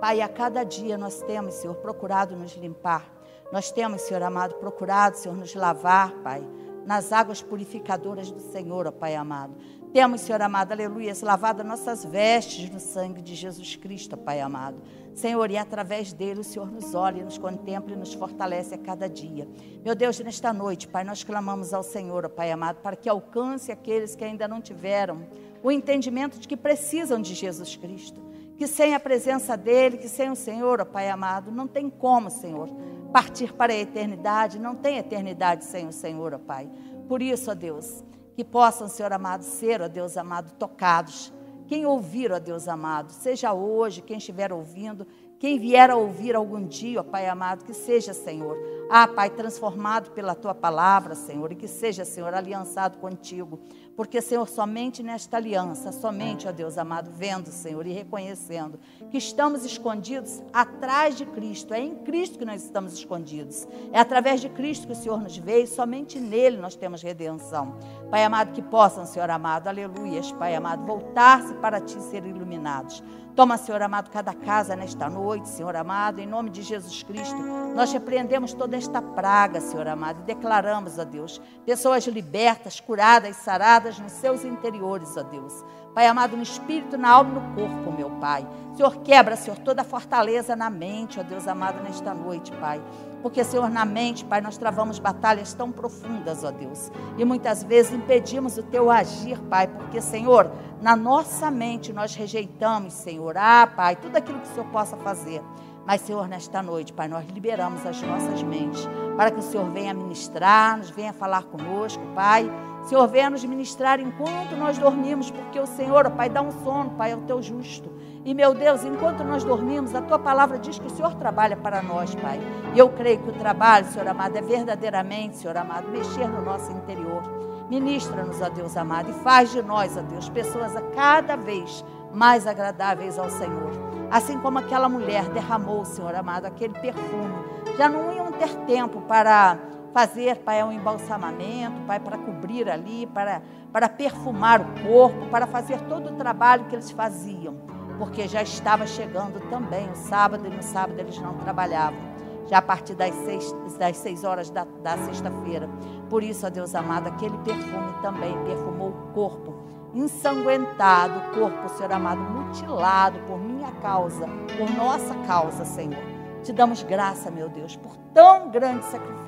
Pai, 0.00 0.20
a 0.20 0.28
cada 0.28 0.64
dia 0.64 0.98
nós 0.98 1.22
temos, 1.22 1.54
Senhor, 1.54 1.76
procurado 1.76 2.36
nos 2.36 2.56
limpar. 2.56 3.10
Nós 3.52 3.70
temos, 3.70 4.02
Senhor 4.02 4.22
amado, 4.22 4.54
procurado, 4.56 5.16
Senhor, 5.16 5.36
nos 5.36 5.54
lavar, 5.54 6.12
Pai, 6.22 6.42
nas 6.84 7.12
águas 7.12 7.40
purificadoras 7.40 8.30
do 8.30 8.40
Senhor, 8.40 8.86
ó 8.86 8.90
Pai 8.90 9.14
amado. 9.14 9.54
Temos, 9.92 10.22
Senhor 10.22 10.40
amado, 10.42 10.72
aleluia, 10.72 11.12
lavado 11.22 11.62
nossas 11.62 12.04
vestes 12.04 12.70
no 12.70 12.80
sangue 12.80 13.20
de 13.20 13.34
Jesus 13.34 13.76
Cristo, 13.76 14.16
Pai 14.16 14.40
amado. 14.40 14.82
Senhor, 15.14 15.50
e 15.50 15.56
através 15.58 16.12
dele 16.12 16.40
o 16.40 16.44
Senhor 16.44 16.70
nos 16.70 16.94
olha, 16.94 17.22
nos 17.22 17.36
contempla 17.36 17.94
e 17.94 17.98
nos 17.98 18.14
fortalece 18.14 18.74
a 18.74 18.78
cada 18.78 19.08
dia. 19.08 19.46
Meu 19.84 19.94
Deus, 19.94 20.18
nesta 20.20 20.52
noite, 20.52 20.88
Pai, 20.88 21.04
nós 21.04 21.22
clamamos 21.22 21.74
ao 21.74 21.82
Senhor, 21.82 22.24
ó 22.24 22.28
Pai 22.28 22.50
amado, 22.50 22.80
para 22.80 22.96
que 22.96 23.08
alcance 23.08 23.70
aqueles 23.70 24.16
que 24.16 24.24
ainda 24.24 24.48
não 24.48 24.60
tiveram 24.60 25.26
o 25.62 25.70
entendimento 25.70 26.38
de 26.38 26.48
que 26.48 26.56
precisam 26.56 27.20
de 27.20 27.34
Jesus 27.34 27.76
Cristo 27.76 28.32
que 28.62 28.66
sem 28.68 28.94
a 28.94 29.00
presença 29.00 29.56
dEle, 29.56 29.98
que 29.98 30.08
sem 30.08 30.30
o 30.30 30.36
Senhor, 30.36 30.80
ó 30.80 30.84
Pai 30.84 31.10
amado, 31.10 31.50
não 31.50 31.66
tem 31.66 31.90
como, 31.90 32.30
Senhor, 32.30 32.68
partir 33.12 33.52
para 33.52 33.72
a 33.72 33.76
eternidade, 33.76 34.56
não 34.56 34.76
tem 34.76 34.98
eternidade 34.98 35.64
sem 35.64 35.88
o 35.88 35.92
Senhor, 35.92 36.32
ó 36.32 36.38
Pai. 36.38 36.70
Por 37.08 37.20
isso, 37.20 37.50
ó 37.50 37.54
Deus, 37.54 38.04
que 38.36 38.44
possam, 38.44 38.86
Senhor 38.86 39.12
amado, 39.12 39.42
ser, 39.42 39.82
ó 39.82 39.88
Deus 39.88 40.16
amado, 40.16 40.52
tocados. 40.52 41.32
Quem 41.66 41.86
ouvir, 41.86 42.30
ó 42.30 42.38
Deus 42.38 42.68
amado, 42.68 43.10
seja 43.10 43.52
hoje, 43.52 44.00
quem 44.00 44.18
estiver 44.18 44.52
ouvindo, 44.52 45.06
quem 45.40 45.58
vier 45.58 45.90
a 45.90 45.96
ouvir 45.96 46.36
algum 46.36 46.64
dia, 46.64 47.00
ó 47.00 47.02
Pai 47.02 47.26
amado, 47.26 47.64
que 47.64 47.74
seja, 47.74 48.14
Senhor, 48.14 48.56
ah, 48.88 49.08
Pai, 49.08 49.30
transformado 49.30 50.12
pela 50.12 50.36
tua 50.36 50.54
palavra, 50.54 51.16
Senhor, 51.16 51.50
e 51.50 51.56
que 51.56 51.66
seja, 51.66 52.04
Senhor, 52.04 52.32
aliançado 52.32 52.98
contigo. 52.98 53.58
Porque, 53.96 54.22
Senhor, 54.22 54.48
somente 54.48 55.02
nesta 55.02 55.36
aliança, 55.36 55.92
somente, 55.92 56.48
ó 56.48 56.52
Deus 56.52 56.78
amado, 56.78 57.10
vendo, 57.14 57.50
Senhor, 57.50 57.86
e 57.86 57.92
reconhecendo 57.92 58.78
que 59.10 59.18
estamos 59.18 59.64
escondidos 59.64 60.42
atrás 60.52 61.16
de 61.16 61.26
Cristo. 61.26 61.74
É 61.74 61.80
em 61.80 61.96
Cristo 61.96 62.38
que 62.38 62.44
nós 62.44 62.62
estamos 62.64 62.94
escondidos. 62.94 63.66
É 63.92 63.98
através 63.98 64.40
de 64.40 64.48
Cristo 64.48 64.86
que 64.86 64.92
o 64.92 64.96
Senhor 64.96 65.20
nos 65.20 65.36
e 65.36 65.66
somente 65.66 66.18
nele 66.18 66.56
nós 66.56 66.74
temos 66.74 67.02
redenção. 67.02 67.76
Pai 68.10 68.24
amado, 68.24 68.52
que 68.52 68.62
possam, 68.62 69.04
Senhor 69.04 69.28
amado, 69.28 69.68
aleluias, 69.68 70.32
Pai 70.32 70.54
amado, 70.54 70.86
voltar-se 70.86 71.54
para 71.54 71.80
ti 71.80 71.98
e 71.98 72.02
ser 72.02 72.24
iluminados. 72.24 73.02
Toma, 73.34 73.56
Senhor 73.56 73.80
amado, 73.80 74.10
cada 74.10 74.34
casa 74.34 74.76
nesta 74.76 75.08
noite, 75.08 75.48
Senhor 75.48 75.74
amado, 75.74 76.20
em 76.20 76.26
nome 76.26 76.50
de 76.50 76.60
Jesus 76.60 77.02
Cristo. 77.02 77.36
Nós 77.74 77.90
repreendemos 77.90 78.52
toda 78.52 78.76
esta 78.76 79.00
praga, 79.00 79.58
Senhor 79.58 79.88
amado, 79.88 80.20
e 80.20 80.24
declaramos, 80.24 80.98
ó 80.98 81.04
Deus, 81.04 81.40
pessoas 81.64 82.06
libertas, 82.06 82.78
curadas, 82.78 83.36
saradas 83.36 83.98
nos 83.98 84.12
seus 84.12 84.44
interiores, 84.44 85.16
ó 85.16 85.22
Deus. 85.22 85.64
Pai 85.94 86.06
amado, 86.06 86.36
no 86.36 86.42
espírito, 86.42 86.96
na 86.96 87.10
alma 87.10 87.30
e 87.30 87.34
no 87.34 87.54
corpo, 87.54 87.92
meu 87.92 88.10
Pai. 88.12 88.46
Senhor, 88.74 88.96
quebra, 88.98 89.36
Senhor, 89.36 89.58
toda 89.58 89.84
fortaleza 89.84 90.56
na 90.56 90.70
mente, 90.70 91.20
ó 91.20 91.22
Deus 91.22 91.46
amado, 91.46 91.82
nesta 91.82 92.14
noite, 92.14 92.50
Pai. 92.52 92.80
Porque, 93.20 93.44
Senhor, 93.44 93.68
na 93.68 93.84
mente, 93.84 94.24
Pai, 94.24 94.40
nós 94.40 94.56
travamos 94.56 94.98
batalhas 94.98 95.52
tão 95.52 95.70
profundas, 95.70 96.42
ó 96.42 96.50
Deus. 96.50 96.90
E 97.18 97.24
muitas 97.24 97.62
vezes 97.62 97.92
impedimos 97.92 98.56
o 98.56 98.62
teu 98.62 98.90
agir, 98.90 99.38
Pai. 99.42 99.68
Porque, 99.68 100.00
Senhor, 100.00 100.50
na 100.80 100.96
nossa 100.96 101.50
mente 101.50 101.92
nós 101.92 102.14
rejeitamos, 102.14 102.94
Senhor. 102.94 103.36
Ah, 103.36 103.66
Pai, 103.66 103.94
tudo 103.96 104.16
aquilo 104.16 104.40
que 104.40 104.48
o 104.48 104.54
Senhor 104.54 104.66
possa 104.70 104.96
fazer. 104.96 105.42
Mas, 105.86 106.00
Senhor, 106.00 106.26
nesta 106.26 106.62
noite, 106.62 106.92
Pai, 106.92 107.08
nós 107.08 107.26
liberamos 107.28 107.84
as 107.84 108.00
nossas 108.02 108.42
mentes 108.42 108.88
para 109.16 109.30
que 109.30 109.40
o 109.40 109.42
Senhor 109.42 109.68
venha 109.70 109.92
ministrar, 109.92 110.78
nos 110.78 110.90
venha 110.90 111.12
falar 111.12 111.42
conosco, 111.44 112.02
Pai. 112.14 112.50
Senhor, 112.84 113.06
venha 113.06 113.30
nos 113.30 113.44
ministrar 113.44 114.00
enquanto 114.00 114.56
nós 114.56 114.76
dormimos, 114.76 115.30
porque 115.30 115.58
o 115.58 115.66
Senhor, 115.66 116.10
Pai, 116.10 116.28
dá 116.28 116.42
um 116.42 116.50
sono, 116.64 116.90
Pai, 116.90 117.12
é 117.12 117.16
o 117.16 117.20
teu 117.20 117.40
justo. 117.40 117.90
E, 118.24 118.34
meu 118.34 118.54
Deus, 118.54 118.84
enquanto 118.84 119.22
nós 119.22 119.44
dormimos, 119.44 119.94
a 119.94 120.02
tua 120.02 120.18
palavra 120.18 120.58
diz 120.58 120.78
que 120.78 120.86
o 120.86 120.90
Senhor 120.90 121.14
trabalha 121.14 121.56
para 121.56 121.80
nós, 121.82 122.14
Pai. 122.14 122.40
E 122.74 122.78
eu 122.78 122.88
creio 122.90 123.20
que 123.20 123.30
o 123.30 123.32
trabalho, 123.32 123.86
Senhor 123.86 124.06
amado, 124.06 124.36
é 124.36 124.42
verdadeiramente, 124.42 125.36
Senhor 125.36 125.56
amado, 125.56 125.88
mexer 125.88 126.28
no 126.28 126.42
nosso 126.42 126.72
interior. 126.72 127.22
Ministra-nos, 127.70 128.40
ó 128.42 128.48
Deus 128.48 128.76
amado, 128.76 129.10
e 129.10 129.14
faz 129.14 129.50
de 129.50 129.62
nós, 129.62 129.96
ó 129.96 130.02
Deus, 130.02 130.28
pessoas 130.28 130.76
a 130.76 130.82
cada 130.82 131.36
vez 131.36 131.84
mais 132.12 132.46
agradáveis 132.46 133.18
ao 133.18 133.30
Senhor. 133.30 133.70
Assim 134.10 134.38
como 134.40 134.58
aquela 134.58 134.88
mulher 134.88 135.24
derramou, 135.30 135.84
Senhor 135.84 136.14
amado, 136.14 136.44
aquele 136.44 136.74
perfume. 136.74 137.32
Já 137.78 137.88
não 137.88 138.12
iam 138.12 138.30
ter 138.32 138.54
tempo 138.66 139.00
para 139.02 139.56
fazer, 139.92 140.38
Pai, 140.38 140.62
um 140.64 140.72
embalsamamento, 140.72 141.80
Pai, 141.86 142.00
para 142.00 142.18
cobrir 142.18 142.68
ali, 142.68 143.06
para, 143.06 143.42
para 143.72 143.88
perfumar 143.88 144.60
o 144.60 144.82
corpo, 144.86 145.26
para 145.26 145.46
fazer 145.46 145.80
todo 145.82 146.10
o 146.10 146.16
trabalho 146.16 146.64
que 146.64 146.74
eles 146.74 146.90
faziam, 146.90 147.56
porque 147.98 148.26
já 148.26 148.42
estava 148.42 148.86
chegando 148.86 149.40
também 149.50 149.88
o 149.90 149.94
sábado, 149.94 150.46
e 150.46 150.50
no 150.50 150.62
sábado 150.62 150.98
eles 150.98 151.18
não 151.18 151.34
trabalhavam, 151.34 151.98
já 152.46 152.58
a 152.58 152.62
partir 152.62 152.94
das 152.94 153.14
seis, 153.14 153.52
das 153.78 153.96
seis 153.98 154.24
horas 154.24 154.50
da, 154.50 154.66
da 154.82 154.96
sexta-feira. 154.98 155.68
Por 156.08 156.22
isso, 156.22 156.46
ó 156.46 156.50
Deus 156.50 156.74
amado, 156.74 157.08
aquele 157.08 157.36
perfume 157.38 157.92
também 158.00 158.36
perfumou 158.44 158.88
o 158.88 159.12
corpo, 159.12 159.54
ensanguentado, 159.94 161.18
o 161.18 161.38
corpo, 161.38 161.68
Senhor 161.68 161.92
amado, 161.92 162.20
mutilado 162.20 163.18
por 163.26 163.38
minha 163.38 163.70
causa, 163.82 164.26
por 164.56 164.70
nossa 164.70 165.14
causa, 165.26 165.64
Senhor. 165.64 166.02
Te 166.42 166.52
damos 166.52 166.82
graça, 166.82 167.30
meu 167.30 167.48
Deus, 167.48 167.76
por 167.76 167.96
tão 168.12 168.50
grande 168.50 168.84
sacrifício 168.86 169.21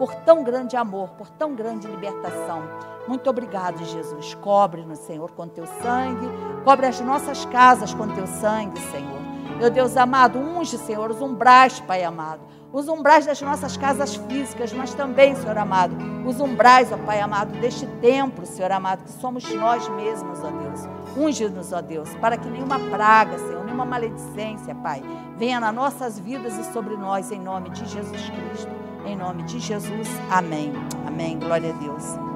por 0.00 0.14
tão 0.14 0.42
grande 0.42 0.78
amor, 0.78 1.10
por 1.10 1.28
tão 1.28 1.54
grande 1.54 1.86
libertação. 1.86 2.62
Muito 3.06 3.28
obrigado, 3.28 3.84
Jesus. 3.84 4.32
Cobre-nos, 4.32 4.98
Senhor, 5.00 5.30
com 5.32 5.46
teu 5.46 5.66
sangue. 5.66 6.26
Cobre 6.64 6.86
as 6.86 6.98
nossas 7.02 7.44
casas 7.44 7.92
com 7.92 8.08
teu 8.08 8.26
sangue, 8.26 8.80
Senhor. 8.80 9.20
Meu 9.58 9.68
Deus 9.68 9.98
amado, 9.98 10.38
unge, 10.38 10.78
Senhor, 10.78 11.10
os 11.10 11.20
umbrais, 11.20 11.80
Pai 11.80 12.02
amado. 12.02 12.40
Os 12.72 12.88
umbrais 12.88 13.26
das 13.26 13.42
nossas 13.42 13.76
casas 13.76 14.14
físicas, 14.14 14.72
mas 14.72 14.94
também, 14.94 15.36
Senhor 15.36 15.58
amado, 15.58 15.94
os 16.26 16.40
umbrais, 16.40 16.90
ó 16.90 16.96
Pai 16.96 17.20
amado, 17.20 17.52
deste 17.60 17.86
templo, 18.00 18.46
Senhor 18.46 18.72
amado, 18.72 19.04
que 19.04 19.12
somos 19.12 19.44
nós 19.52 19.86
mesmos, 19.90 20.42
ó 20.42 20.50
Deus. 20.50 20.88
Unge-nos, 21.14 21.74
ó 21.74 21.82
Deus, 21.82 22.08
para 22.14 22.38
que 22.38 22.48
nenhuma 22.48 22.78
praga, 22.88 23.38
Senhor, 23.38 23.66
nenhuma 23.66 23.84
maledicência, 23.84 24.74
Pai, 24.76 25.02
venha 25.36 25.60
nas 25.60 25.74
nossas 25.74 26.18
vidas 26.18 26.56
e 26.56 26.72
sobre 26.72 26.96
nós, 26.96 27.30
em 27.30 27.38
nome 27.38 27.68
de 27.68 27.84
Jesus 27.84 28.30
Cristo. 28.30 28.89
Em 29.04 29.16
nome 29.16 29.42
de 29.44 29.58
Jesus, 29.58 30.08
amém. 30.30 30.72
Amém. 31.06 31.38
Glória 31.38 31.74
a 31.74 31.78
Deus. 31.78 32.29